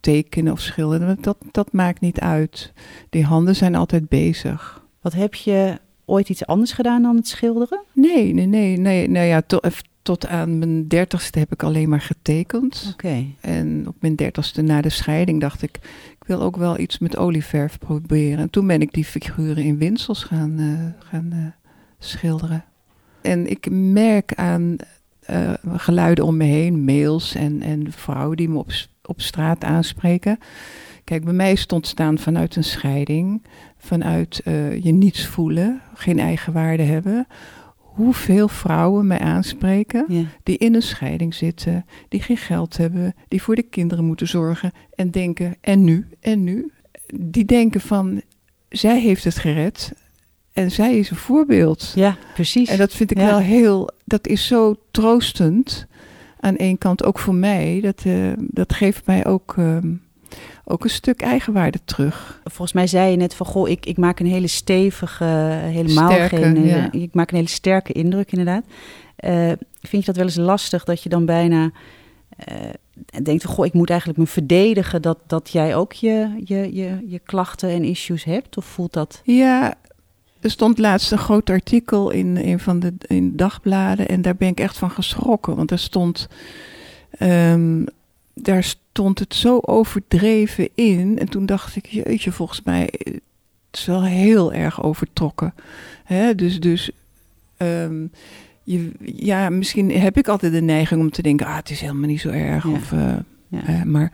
tekenen 0.00 0.52
of 0.52 0.60
schilderen, 0.60 1.18
dat, 1.20 1.36
dat 1.50 1.72
maakt 1.72 2.00
niet 2.00 2.20
uit. 2.20 2.72
Die 3.10 3.24
handen 3.24 3.56
zijn 3.56 3.74
altijd 3.74 4.08
bezig. 4.08 4.84
Wat 5.00 5.12
heb 5.12 5.34
je 5.34 5.78
ooit 6.04 6.28
iets 6.28 6.46
anders 6.46 6.72
gedaan 6.72 7.02
dan 7.02 7.16
het 7.16 7.28
schilderen? 7.28 7.82
Nee, 7.92 8.34
nee, 8.34 8.46
nee. 8.46 8.76
nee 8.76 9.08
nou 9.08 9.26
ja, 9.26 9.42
to, 9.46 9.60
tot 10.02 10.26
aan 10.26 10.58
mijn 10.58 10.88
dertigste 10.88 11.38
heb 11.38 11.52
ik 11.52 11.62
alleen 11.62 11.88
maar 11.88 12.00
getekend. 12.00 12.90
Oké. 12.92 13.24
En 13.40 13.84
op 13.88 13.96
mijn 14.00 14.16
dertigste 14.16 14.62
na 14.62 14.80
de 14.80 14.88
scheiding 14.88 15.40
dacht 15.40 15.62
ik, 15.62 15.76
ik 16.18 16.24
wil 16.26 16.40
ook 16.40 16.56
wel 16.56 16.78
iets 16.78 16.98
met 16.98 17.16
olieverf 17.16 17.78
proberen. 17.78 18.38
En 18.38 18.50
toen 18.50 18.66
ben 18.66 18.80
ik 18.80 18.92
die 18.92 19.04
figuren 19.04 19.64
in 19.64 19.78
winsels 19.78 20.24
gaan, 20.24 20.60
uh, 20.60 20.78
gaan 20.98 21.30
uh, 21.32 21.46
schilderen. 21.98 22.64
En 23.26 23.50
ik 23.50 23.70
merk 23.70 24.34
aan 24.34 24.76
uh, 25.30 25.52
geluiden 25.76 26.24
om 26.24 26.36
me 26.36 26.44
heen, 26.44 26.84
mails 26.84 27.34
en, 27.34 27.62
en 27.62 27.92
vrouwen 27.92 28.36
die 28.36 28.48
me 28.48 28.58
op, 28.58 28.70
op 29.02 29.20
straat 29.20 29.64
aanspreken. 29.64 30.38
Kijk, 31.04 31.24
bij 31.24 31.32
mij 31.32 31.52
is 31.52 31.60
het 31.60 31.72
ontstaan 31.72 32.18
vanuit 32.18 32.56
een 32.56 32.64
scheiding, 32.64 33.46
vanuit 33.78 34.40
je 34.82 34.92
niets 34.92 35.26
voelen, 35.26 35.80
geen 35.94 36.18
eigen 36.18 36.52
waarde 36.52 36.82
hebben 36.82 37.26
hoeveel 37.96 38.48
vrouwen 38.48 39.06
mij 39.06 39.18
aanspreken 39.18 40.04
ja. 40.08 40.22
die 40.42 40.58
in 40.58 40.74
een 40.74 40.82
scheiding 40.82 41.34
zitten, 41.34 41.84
die 42.08 42.22
geen 42.22 42.36
geld 42.36 42.76
hebben, 42.76 43.14
die 43.28 43.42
voor 43.42 43.54
de 43.54 43.62
kinderen 43.62 44.04
moeten 44.04 44.28
zorgen 44.28 44.72
en 44.94 45.10
denken, 45.10 45.56
en 45.60 45.84
nu, 45.84 46.06
en 46.20 46.44
nu? 46.44 46.72
Die 47.14 47.44
denken 47.44 47.80
van, 47.80 48.22
zij 48.68 49.00
heeft 49.00 49.24
het 49.24 49.38
gered 49.38 49.92
en 50.56 50.70
zij 50.70 50.98
is 50.98 51.10
een 51.10 51.16
voorbeeld. 51.16 51.92
Ja, 51.94 52.16
precies. 52.34 52.68
En 52.68 52.78
dat 52.78 52.92
vind 52.92 53.10
ik 53.10 53.18
ja. 53.18 53.26
wel 53.26 53.38
heel, 53.38 53.90
dat 54.04 54.26
is 54.26 54.46
zo 54.46 54.76
troostend 54.90 55.86
aan 56.40 56.56
één 56.56 56.78
kant, 56.78 57.04
ook 57.04 57.18
voor 57.18 57.34
mij. 57.34 57.78
Dat, 57.82 58.04
uh, 58.06 58.32
dat 58.38 58.72
geeft 58.72 59.06
mij 59.06 59.26
ook... 59.26 59.54
Uh, 59.58 59.76
ook 60.64 60.84
een 60.84 60.90
stuk 60.90 61.20
eigenwaarde 61.20 61.78
terug. 61.84 62.40
Volgens 62.44 62.72
mij 62.72 62.86
zei 62.86 63.10
je 63.10 63.16
net 63.16 63.34
van, 63.34 63.46
goh, 63.46 63.68
ik, 63.68 63.86
ik 63.86 63.96
maak 63.96 64.20
een 64.20 64.26
hele 64.26 64.46
stevige, 64.46 65.24
helemaal 65.24 66.10
sterke, 66.10 66.36
geen, 66.36 66.64
ja. 66.64 66.92
ik 66.92 67.14
maak 67.14 67.30
een 67.30 67.36
hele 67.36 67.48
sterke 67.48 67.92
indruk 67.92 68.30
inderdaad. 68.30 68.64
Uh, 69.24 69.52
vind 69.80 70.04
je 70.04 70.12
dat 70.12 70.16
wel 70.16 70.24
eens 70.24 70.36
lastig 70.36 70.84
dat 70.84 71.02
je 71.02 71.08
dan 71.08 71.24
bijna 71.26 71.70
denkt 73.22 73.42
van, 73.42 73.54
goh, 73.54 73.66
ik 73.66 73.72
moet 73.72 73.90
eigenlijk 73.90 74.18
me 74.18 74.26
verdedigen 74.26 75.02
dat, 75.02 75.18
dat 75.26 75.50
jij 75.50 75.76
ook 75.76 75.92
je, 75.92 76.42
je, 76.44 76.74
je, 76.74 77.04
je 77.06 77.18
klachten 77.18 77.68
en 77.68 77.84
issues 77.84 78.24
hebt? 78.24 78.56
Of 78.56 78.64
voelt 78.64 78.92
dat? 78.92 79.20
Ja, 79.24 79.74
er 80.46 80.52
stond 80.52 80.78
laatst 80.78 81.12
een 81.12 81.18
groot 81.18 81.50
artikel 81.50 82.10
in 82.10 82.36
een 82.36 82.58
van 82.58 82.80
de 82.80 82.94
in 83.06 83.36
dagbladen 83.36 84.08
en 84.08 84.22
daar 84.22 84.36
ben 84.36 84.48
ik 84.48 84.60
echt 84.60 84.78
van 84.78 84.90
geschrokken, 84.90 85.56
want 85.56 85.70
er 85.70 85.78
stond... 85.78 86.28
Um, 87.20 87.84
daar 88.34 88.64
stond 88.64 89.18
het 89.18 89.34
zo 89.34 89.58
overdreven 89.62 90.68
in. 90.74 91.18
En 91.18 91.28
toen 91.28 91.46
dacht 91.46 91.76
ik, 91.76 91.86
jeetje, 91.86 92.32
volgens 92.32 92.62
mij 92.62 92.90
het 93.70 93.80
is 93.80 93.84
wel 93.84 94.04
heel 94.04 94.52
erg 94.52 94.82
overtrokken. 94.82 95.54
Hè? 96.04 96.34
Dus, 96.34 96.60
dus 96.60 96.90
um, 97.58 98.10
je, 98.62 98.90
ja, 99.00 99.48
misschien 99.48 99.90
heb 99.90 100.16
ik 100.18 100.28
altijd 100.28 100.52
de 100.52 100.60
neiging 100.60 101.00
om 101.00 101.10
te 101.10 101.22
denken, 101.22 101.46
ah, 101.46 101.56
het 101.56 101.70
is 101.70 101.80
helemaal 101.80 102.08
niet 102.08 102.20
zo 102.20 102.28
erg. 102.28 102.64
Ja. 102.64 102.70
Of, 102.70 102.92
uh, 102.92 103.16
Ja. 103.48 103.68
uh, 103.68 103.82
maar 103.82 104.12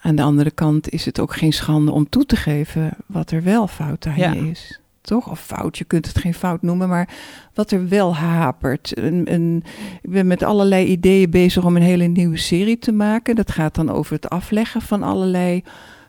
aan 0.00 0.16
de 0.16 0.22
andere 0.22 0.50
kant 0.50 0.90
is 0.90 1.04
het 1.04 1.20
ook 1.20 1.34
geen 1.34 1.52
schande 1.52 1.92
om 1.92 2.08
toe 2.08 2.26
te 2.26 2.36
geven 2.36 2.96
wat 3.06 3.30
er 3.30 3.42
wel 3.42 3.66
fout 3.66 4.06
aan 4.06 4.16
Ja. 4.16 4.32
je 4.32 4.50
is. 4.50 4.80
Toch? 5.06 5.30
Of 5.30 5.40
fout, 5.40 5.78
je 5.78 5.84
kunt 5.84 6.06
het 6.06 6.18
geen 6.18 6.34
fout 6.34 6.62
noemen, 6.62 6.88
maar 6.88 7.08
wat 7.54 7.70
er 7.70 7.88
wel 7.88 8.14
hapert. 8.14 8.98
Een, 8.98 9.32
een, 9.32 9.62
ik 10.02 10.10
ben 10.10 10.26
met 10.26 10.42
allerlei 10.42 10.86
ideeën 10.86 11.30
bezig 11.30 11.64
om 11.64 11.76
een 11.76 11.82
hele 11.82 12.06
nieuwe 12.06 12.36
serie 12.36 12.78
te 12.78 12.92
maken. 12.92 13.36
Dat 13.36 13.50
gaat 13.50 13.74
dan 13.74 13.90
over 13.90 14.12
het 14.12 14.28
afleggen 14.28 14.80
van 14.82 15.02
allerlei 15.02 15.62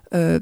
uh, 0.09 0.35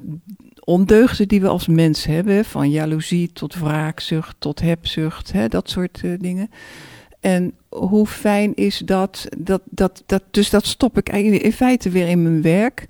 ondeugden 0.63 1.28
die 1.28 1.41
we 1.41 1.48
als 1.48 1.68
mens 1.68 2.06
hebben. 2.06 2.46
Van 2.46 2.70
jaloezie 2.70 3.32
tot 3.34 3.56
wraakzucht, 3.56 4.36
tot 4.39 4.62
hebzucht, 4.62 5.32
hè, 5.32 5.48
dat 5.48 5.70
soort 5.70 6.02
uh, 6.04 6.20
dingen. 6.20 6.50
En 7.26 7.54
hoe 7.70 8.08
fijn 8.08 8.56
is 8.56 8.78
dat, 8.78 9.28
dat, 9.38 9.62
dat, 9.70 10.04
dat? 10.06 10.24
Dus 10.32 10.50
dat 10.50 10.66
stop 10.66 10.98
ik 10.98 11.10
in 11.10 11.52
feite 11.52 11.90
weer 11.90 12.08
in 12.08 12.24
mijn 12.24 12.42
werk. 12.42 12.86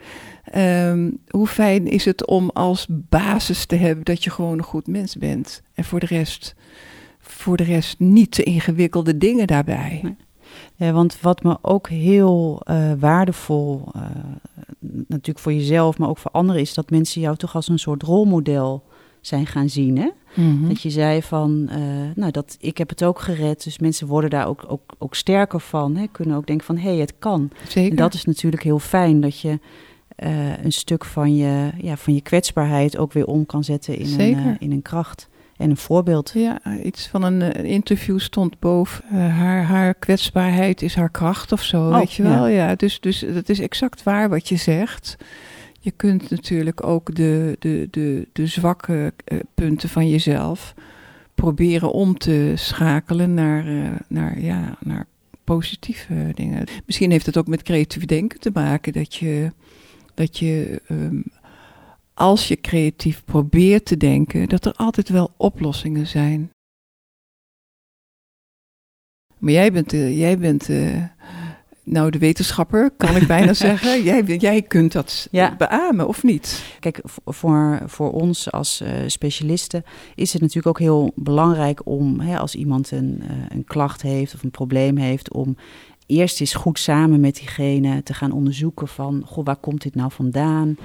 Um, 0.56 1.20
hoe 1.28 1.48
fijn 1.48 1.88
is 1.88 2.06
het 2.06 2.26
om 2.26 2.50
als 2.50 2.88
basis 2.90 3.66
te 3.66 3.76
hebben 3.76 4.06
dat 4.06 4.24
je 4.24 4.30
gewoon 4.30 4.58
een 4.58 4.64
goed 4.64 4.88
mens 4.88 5.16
bent. 5.16 5.62
En 5.74 5.84
voor 5.84 6.00
de 6.00 6.06
rest, 6.06 6.56
voor 7.20 7.58
de 7.58 7.64
rest 7.64 8.00
niet 8.00 8.32
te 8.32 8.44
ingewikkelde 8.44 9.18
dingen 9.18 9.48
daarbij. 9.48 10.16
Want 10.78 11.22
wat 11.22 11.44
me 11.44 11.58
ook 11.62 11.90
heel 11.90 12.62
uh, 12.70 12.92
waardevol, 13.00 13.92
uh, 13.96 14.02
natuurlijk 15.08 15.40
voor 15.40 15.54
jezelf, 15.54 15.98
maar 15.98 16.10
ook 16.10 16.18
voor 16.18 16.32
anderen, 16.32 16.62
is 16.62 16.74
dat 16.74 16.90
mensen 16.90 17.22
jou 17.22 17.36
toch 17.36 17.56
als 17.56 17.68
een 17.68 17.80
soort 17.80 18.04
rolmodel 18.04 18.84
zijn 19.28 19.46
gaan 19.46 19.70
zien. 19.70 19.98
Hè? 19.98 20.10
Mm-hmm. 20.34 20.68
Dat 20.68 20.82
je 20.82 20.90
zei 20.90 21.22
van, 21.22 21.70
uh, 21.72 21.78
nou, 22.16 22.32
dat, 22.32 22.58
ik 22.60 22.78
heb 22.78 22.90
het 22.90 23.04
ook 23.04 23.20
gered. 23.20 23.64
Dus 23.64 23.80
mensen 23.80 24.08
worden 24.08 24.30
daar 24.30 24.48
ook, 24.48 24.66
ook, 24.68 24.96
ook 24.98 25.16
sterker 25.16 25.60
van. 25.60 25.96
Hè? 25.96 26.06
Kunnen 26.12 26.38
ook 26.38 26.48
denken 26.48 26.66
van, 26.66 26.78
hé, 26.78 26.90
hey, 26.90 26.98
het 26.98 27.14
kan. 27.20 27.50
Zeker. 27.68 27.90
En 27.90 27.96
dat 27.96 28.14
is 28.14 28.26
natuurlijk 28.26 28.64
heel 28.64 28.80
fijn, 28.80 29.22
dat 29.22 29.40
je 29.40 29.60
uh, 30.24 30.64
een 30.64 30.72
stuk 30.72 31.06
van 31.06 31.36
je, 31.36 31.70
ja, 31.78 31.98
van 31.98 32.14
je 32.14 32.22
kwetsbaarheid 32.22 32.98
ook 32.98 33.14
weer 33.14 33.26
om 33.26 33.46
kan 33.46 33.64
zetten 33.64 33.98
in, 33.98 34.20
een, 34.20 34.38
uh, 34.38 34.56
in 34.60 34.72
een 34.72 34.82
kracht 34.82 35.30
en 35.58 35.70
een 35.70 35.78
voorbeeld. 35.78 36.32
Ja, 36.34 36.60
iets 36.84 37.08
van 37.08 37.24
een, 37.24 37.42
eh, 37.42 37.72
interview 37.72 38.20
stond 38.20 38.60
boven. 38.60 39.04
Uh, 39.14 39.38
haar, 39.38 39.64
haar 39.64 39.94
kwetsbaarheid 39.94 40.82
is 40.82 40.96
haar 40.96 41.10
kracht 41.10 41.52
of 41.52 41.62
zo, 41.62 41.88
oh, 41.88 41.98
weet 41.98 42.14
je 42.14 42.24
wel. 42.24 42.48
Ja. 42.48 42.68
ja, 42.68 42.76
dus, 42.76 43.00
dus 43.00 43.26
dat 43.34 43.50
is 43.50 43.60
exact 43.60 44.04
waar 44.04 44.30
wat 44.30 44.50
je 44.50 44.56
zegt. 44.56 45.18
Je 45.86 45.92
kunt 45.92 46.30
natuurlijk 46.30 46.84
ook 46.84 47.16
de, 47.16 47.56
de, 47.60 47.88
de, 47.92 48.28
de 48.32 48.48
zwakke 48.48 49.14
uh, 49.26 49.40
punten 49.54 49.90
van 49.90 50.10
jezelf 50.10 50.74
proberen 51.36 51.92
om 51.92 52.18
te 52.18 52.54
schakelen 52.56 53.34
naar, 53.34 53.68
uh, 53.68 53.92
naar, 54.08 54.40
ja, 54.40 54.78
naar 54.80 55.08
positieve 55.44 56.32
dingen. 56.34 56.68
Misschien 56.86 57.12
heeft 57.12 57.26
het 57.26 57.38
ook 57.38 57.48
met 57.48 57.62
creatief 57.62 58.06
denken 58.06 58.40
te 58.40 58.50
maken 58.54 58.94
dat 58.94 59.16
je, 59.16 59.52
dat 60.14 60.38
je 60.38 60.82
um, 60.90 61.24
als 62.14 62.48
je 62.48 62.62
creatief 62.62 63.24
probeert 63.26 63.86
te 63.86 63.98
denken, 63.98 64.50
dat 64.50 64.66
er 64.66 64.74
altijd 64.74 65.10
wel 65.10 65.34
oplossingen 65.38 66.08
zijn. 66.08 66.52
Maar 69.38 69.54
jij 69.54 69.72
bent, 69.72 69.92
jij 69.92 70.38
bent 70.38 70.70
nou 71.86 72.10
de 72.10 72.18
wetenschapper, 72.18 72.92
kan 72.98 73.16
ik 73.16 73.28
bijna 73.28 73.54
zeggen. 73.68 74.04
Jij, 74.04 74.24
jij 74.24 74.62
kunt 74.62 74.92
dat 74.92 75.28
ja. 75.32 75.56
beamen, 75.58 76.08
of 76.08 76.24
niet? 76.24 76.76
Kijk, 76.80 77.00
voor, 77.26 77.82
voor 77.86 78.12
ons 78.12 78.52
als 78.52 78.82
uh, 78.82 78.90
specialisten 79.08 79.84
is 80.16 80.34
het 80.34 80.42
natuurlijk 80.42 80.68
ook 80.68 80.80
heel 80.80 81.12
belangrijk 81.16 81.82
om, 81.84 82.20
hè, 82.20 82.40
als 82.40 82.56
iemand 82.56 82.92
een, 82.92 83.24
een 83.50 83.64
klacht 83.64 84.02
heeft 84.02 84.34
of 84.34 84.44
een 84.44 84.52
probleem 84.52 84.98
heeft, 84.98 85.34
om 85.34 85.56
eerst 86.06 86.40
eens 86.40 86.54
goed 86.54 86.80
samen 86.80 87.20
met 87.20 87.36
diegene 87.36 88.04
te 88.04 88.14
gaan 88.14 88.32
onderzoeken 88.32 88.88
van, 88.88 89.22
goh, 89.26 89.46
waar 89.46 89.56
komt 89.56 89.82
dit 89.82 89.96
nou 89.96 90.12
vandaan? 90.12 90.78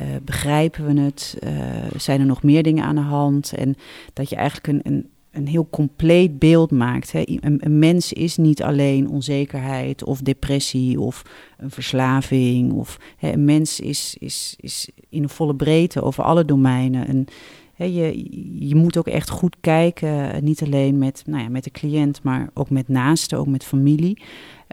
Uh, 0.00 0.06
begrijpen 0.22 0.86
we 0.86 1.00
het? 1.00 1.38
Uh, 1.44 1.50
zijn 1.96 2.20
er 2.20 2.26
nog 2.26 2.42
meer 2.42 2.62
dingen 2.62 2.84
aan 2.84 2.94
de 2.94 3.00
hand? 3.00 3.52
En 3.52 3.76
dat 4.12 4.30
je 4.30 4.36
eigenlijk 4.36 4.66
een, 4.66 4.80
een, 4.92 5.10
een 5.36 5.46
heel 5.46 5.68
compleet 5.70 6.38
beeld 6.38 6.70
maakt. 6.70 7.12
Hè? 7.12 7.22
Een, 7.24 7.78
mens 7.78 8.12
is 8.12 8.36
niet 8.36 8.62
alleen 8.62 9.08
onzekerheid 9.08 10.04
of 10.04 10.20
depressie 10.20 11.00
of 11.00 11.22
een 11.58 11.70
verslaving. 11.70 12.72
Of, 12.72 12.98
een 13.20 13.44
mens 13.44 13.80
is, 13.80 14.16
is, 14.18 14.54
is 14.60 14.90
in 15.08 15.22
een 15.22 15.28
volle 15.28 15.54
breedte 15.54 16.02
over 16.02 16.24
alle 16.24 16.44
domeinen. 16.44 17.26
Hè, 17.74 17.84
je, 17.84 18.26
je 18.68 18.74
moet 18.74 18.96
ook 18.96 19.06
echt 19.06 19.30
goed 19.30 19.56
kijken, 19.60 20.44
niet 20.44 20.62
alleen 20.62 20.98
met, 20.98 21.22
nou 21.26 21.42
ja, 21.42 21.48
met 21.48 21.64
de 21.64 21.70
cliënt, 21.70 22.22
maar 22.22 22.50
ook 22.54 22.70
met 22.70 22.88
naasten, 22.88 23.38
ook 23.38 23.46
met 23.46 23.64
familie. 23.64 24.22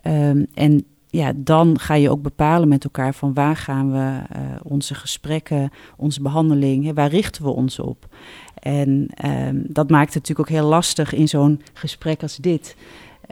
Um, 0.08 0.46
en 0.54 0.86
ja, 1.14 1.32
dan 1.36 1.80
ga 1.80 1.94
je 1.94 2.10
ook 2.10 2.22
bepalen 2.22 2.68
met 2.68 2.84
elkaar 2.84 3.14
van 3.14 3.34
waar 3.34 3.56
gaan 3.56 3.92
we 3.92 3.98
uh, 3.98 4.42
onze 4.64 4.96
gesprekken, 4.96 5.72
onze 5.98 6.22
behandeling, 6.22 6.94
waar 6.94 7.10
richten 7.10 7.44
we 7.44 7.50
ons 7.50 7.80
op. 7.80 8.08
En 8.60 9.10
um, 9.26 9.64
dat 9.68 9.90
maakt 9.90 10.14
het 10.14 10.28
natuurlijk 10.28 10.50
ook 10.50 10.56
heel 10.56 10.68
lastig 10.68 11.14
in 11.14 11.28
zo'n 11.28 11.62
gesprek 11.74 12.22
als 12.22 12.36
dit. 12.38 12.76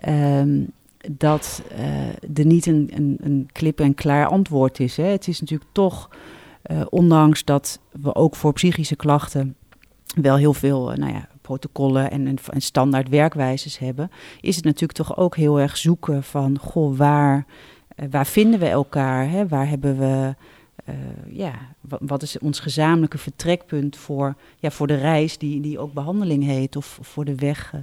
Um, 0.08 0.72
dat 1.12 1.64
uh, 1.72 2.38
er 2.38 2.46
niet 2.46 2.66
een, 2.66 3.18
een, 3.22 3.50
klip 3.52 3.80
en 3.80 3.94
klaar 3.94 4.26
antwoord 4.26 4.80
is. 4.80 4.98
Hè. 4.98 5.06
Het 5.06 5.28
is 5.28 5.40
natuurlijk 5.40 5.70
toch, 5.72 6.10
uh, 6.72 6.82
ondanks 6.90 7.44
dat 7.44 7.80
we 7.92 8.16
ook 8.16 8.36
voor 8.36 8.54
psychische 8.54 8.96
klachten 8.96 9.56
wel 10.22 10.36
heel 10.36 10.54
veel 10.54 10.94
nou 10.96 11.14
ja, 11.14 11.28
protocollen 11.42 12.12
en, 12.12 12.28
en, 12.28 12.62
standaard 12.62 13.10
werkwijzes 13.10 13.78
hebben, 13.78 14.12
is 14.42 14.56
het 14.56 14.66
natuurlijk 14.66 14.94
toch 14.94 15.18
ook 15.18 15.36
heel 15.36 15.60
erg 15.60 15.78
zoeken 15.78 16.24
van, 16.24 16.60
goh, 16.60 16.98
waar, 16.98 17.46
uh, 17.96 18.06
waar 18.12 18.26
vinden 18.26 18.60
we 18.60 18.68
elkaar? 18.68 19.30
Hè? 19.30 19.48
Waar 19.48 19.70
hebben 19.70 19.98
we, 19.98 20.36
uh, 20.90 20.96
ja, 21.38 21.54
wat, 21.82 22.00
wat, 22.04 22.22
is 22.22 22.40
ons 22.40 22.60
gezamenlijke 22.60 23.18
vertrekpunt 23.18 23.98
voor, 23.98 24.36
ja, 24.60 24.72
voor 24.72 24.88
de 24.88 24.96
reis 24.96 25.38
die, 25.38 25.62
die 25.62 25.80
ook 25.80 25.94
behandeling 25.94 26.44
heet 26.44 26.76
of, 26.76 26.98
of 27.00 27.08
voor 27.08 27.26
de 27.26 27.36
weg 27.36 27.74
uh, 27.76 27.82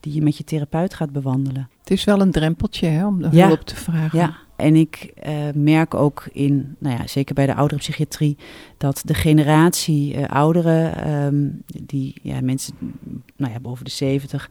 die 0.00 0.14
je 0.14 0.22
met 0.22 0.36
je 0.36 0.44
therapeut 0.44 0.94
gaat 0.94 1.12
bewandelen? 1.12 1.68
Het 1.80 1.90
is 1.90 2.04
wel 2.04 2.20
een 2.20 2.30
drempeltje 2.30 2.86
hè, 2.86 3.06
om 3.06 3.22
de 3.22 3.28
ja. 3.30 3.46
hulp 3.46 3.60
te 3.60 3.76
vragen. 3.76 4.18
Ja. 4.18 4.36
En 4.60 4.76
ik 4.76 5.12
uh, 5.26 5.32
merk 5.54 5.94
ook 5.94 6.28
in, 6.32 6.76
nou 6.78 6.96
ja, 6.96 7.06
zeker 7.06 7.34
bij 7.34 7.46
de 7.46 7.54
oudere 7.54 7.80
psychiatrie, 7.80 8.36
dat 8.76 9.02
de 9.04 9.14
generatie 9.14 10.14
uh, 10.14 10.24
ouderen, 10.24 11.10
um, 11.12 11.62
die 11.66 12.14
ja, 12.22 12.40
mensen 12.40 12.74
nou 13.36 13.52
ja, 13.52 13.60
boven 13.60 13.84
de 13.84 13.90
70, 13.90 14.50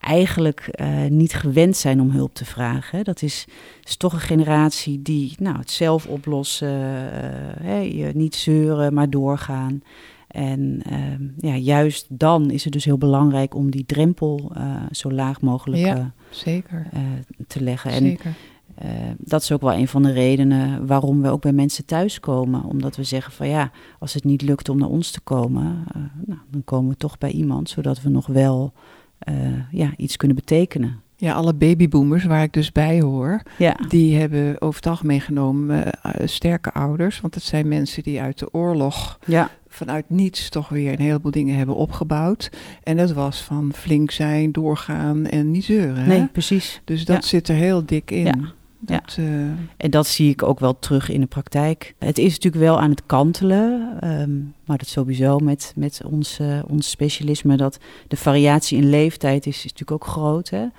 eigenlijk 0.00 0.68
uh, 0.80 1.04
niet 1.06 1.34
gewend 1.34 1.76
zijn 1.76 2.00
om 2.00 2.10
hulp 2.10 2.34
te 2.34 2.44
vragen. 2.44 3.04
Dat 3.04 3.22
is, 3.22 3.44
is 3.84 3.96
toch 3.96 4.12
een 4.12 4.20
generatie 4.20 5.02
die 5.02 5.34
nou, 5.38 5.58
het 5.58 5.70
zelf 5.70 6.06
oplossen, 6.06 6.98
niet 8.12 8.34
zeuren, 8.34 8.94
maar 8.94 9.10
doorgaan. 9.10 9.82
En 10.28 10.82
uh, 10.90 11.50
ja, 11.50 11.56
juist 11.56 12.06
dan 12.08 12.50
is 12.50 12.64
het 12.64 12.72
dus 12.72 12.84
heel 12.84 12.98
belangrijk 12.98 13.54
om 13.54 13.70
die 13.70 13.86
drempel 13.86 14.52
zo 14.90 15.12
laag 15.12 15.40
mogelijk 15.40 15.82
ja, 15.82 16.12
zeker. 16.30 16.86
Te 17.46 17.62
leggen. 17.62 17.92
Zeker. 17.92 18.34
En 18.74 19.16
dat 19.18 19.42
is 19.42 19.52
ook 19.52 19.60
wel 19.60 19.72
een 19.72 19.88
van 19.88 20.02
de 20.02 20.12
redenen 20.12 20.86
waarom 20.86 21.22
we 21.22 21.28
ook 21.28 21.42
bij 21.42 21.52
mensen 21.52 21.84
thuiskomen. 21.84 22.64
Omdat 22.64 22.96
we 22.96 23.04
zeggen 23.04 23.32
van 23.32 23.48
ja, 23.48 23.70
als 23.98 24.14
het 24.14 24.24
niet 24.24 24.42
lukt 24.42 24.68
om 24.68 24.78
naar 24.78 24.88
ons 24.88 25.10
te 25.10 25.20
komen, 25.20 25.84
nou, 26.26 26.40
dan 26.50 26.64
komen 26.64 26.90
we 26.90 26.96
toch 26.96 27.18
bij 27.18 27.30
iemand, 27.30 27.68
zodat 27.68 28.02
we 28.02 28.08
nog 28.08 28.26
wel 28.26 28.72
ja, 29.70 29.92
iets 29.96 30.16
kunnen 30.16 30.36
betekenen. 30.36 31.02
Ja, 31.16 31.32
alle 31.32 31.54
babyboomers 31.54 32.24
waar 32.24 32.42
ik 32.42 32.52
dus 32.52 32.72
bij 32.72 33.00
hoor, 33.00 33.42
ja. 33.58 33.76
die 33.88 34.16
hebben 34.18 34.60
over 34.60 34.76
het 34.76 34.86
algemeen 34.86 35.20
genomen 35.20 35.84
sterke 36.24 36.72
ouders. 36.72 37.20
Want 37.20 37.34
het 37.34 37.44
zijn 37.44 37.68
mensen 37.68 38.02
die 38.02 38.20
uit 38.20 38.38
de 38.38 38.52
oorlog 38.52 39.18
ja. 39.26 39.50
vanuit 39.68 40.04
niets 40.08 40.48
toch 40.48 40.68
weer 40.68 40.92
een 40.92 41.00
heleboel 41.00 41.30
dingen 41.30 41.56
hebben 41.56 41.74
opgebouwd. 41.74 42.50
En 42.82 42.96
dat 42.96 43.12
was 43.12 43.40
van 43.40 43.72
flink 43.74 44.10
zijn, 44.10 44.52
doorgaan 44.52 45.26
en 45.26 45.50
niet 45.50 45.64
zeuren. 45.64 46.08
Nee, 46.08 46.18
hè? 46.18 46.26
precies. 46.26 46.80
Dus 46.84 47.04
dat 47.04 47.22
ja. 47.22 47.28
zit 47.28 47.48
er 47.48 47.54
heel 47.54 47.86
dik 47.86 48.10
in. 48.10 48.24
Ja. 48.24 48.52
Dat, 48.86 49.16
uh... 49.20 49.26
En 49.76 49.90
dat 49.90 50.06
zie 50.06 50.30
ik 50.30 50.42
ook 50.42 50.60
wel 50.60 50.78
terug 50.78 51.08
in 51.08 51.20
de 51.20 51.26
praktijk. 51.26 51.94
Het 51.98 52.18
is 52.18 52.32
natuurlijk 52.32 52.64
wel 52.64 52.80
aan 52.80 52.90
het 52.90 53.02
kantelen, 53.06 53.98
um, 54.20 54.54
maar 54.64 54.78
dat 54.78 54.88
sowieso 54.88 55.38
met, 55.38 55.72
met 55.76 56.00
ons, 56.04 56.38
uh, 56.40 56.58
ons 56.68 56.90
specialisme, 56.90 57.56
dat 57.56 57.78
de 58.08 58.16
variatie 58.16 58.78
in 58.78 58.90
leeftijd 58.90 59.46
is, 59.46 59.56
is 59.56 59.62
natuurlijk 59.62 59.90
ook 59.90 60.06
groot. 60.06 60.50
Hè? 60.50 60.62
Uh, 60.62 60.70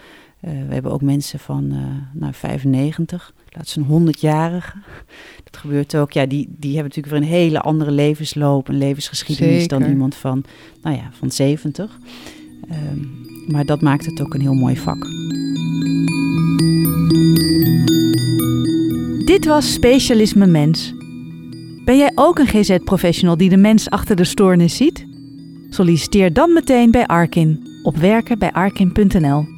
we 0.41 0.73
hebben 0.73 0.91
ook 0.91 1.01
mensen 1.01 1.39
van 1.39 1.67
nou, 2.13 2.33
95, 2.33 3.33
laat 3.49 3.67
ze 3.67 3.79
een 3.87 4.07
100-jarige. 4.07 4.77
Dat 5.43 5.57
gebeurt 5.57 5.95
ook. 5.95 6.11
Ja, 6.11 6.25
die, 6.25 6.47
die 6.57 6.75
hebben 6.75 6.93
natuurlijk 6.95 7.13
weer 7.13 7.31
een 7.31 7.37
hele 7.37 7.61
andere 7.61 7.91
levensloop, 7.91 8.67
een 8.67 8.77
levensgeschiedenis 8.77 9.61
Zeker. 9.61 9.79
dan 9.79 9.89
iemand 9.89 10.15
van, 10.15 10.43
nou 10.81 10.95
ja, 10.95 11.09
van 11.11 11.31
70. 11.31 11.99
Um, 12.71 13.25
maar 13.47 13.65
dat 13.65 13.81
maakt 13.81 14.05
het 14.05 14.21
ook 14.21 14.33
een 14.33 14.41
heel 14.41 14.53
mooi 14.53 14.77
vak. 14.77 15.07
Dit 19.35 19.45
was 19.45 19.73
Specialisme 19.73 20.45
Mens. 20.45 20.93
Ben 21.85 21.97
jij 21.97 22.11
ook 22.15 22.39
een 22.39 22.47
GZ-professional 22.47 23.37
die 23.37 23.49
de 23.49 23.57
mens 23.57 23.89
achter 23.89 24.15
de 24.15 24.23
stoornis 24.23 24.75
ziet? 24.75 25.05
Solliciteer 25.69 26.33
dan 26.33 26.53
meteen 26.53 26.91
bij 26.91 27.05
Arkin 27.05 27.67
op 27.83 27.97
werken 27.97 28.39
bij 28.39 28.51
arkin.nl. 28.51 29.54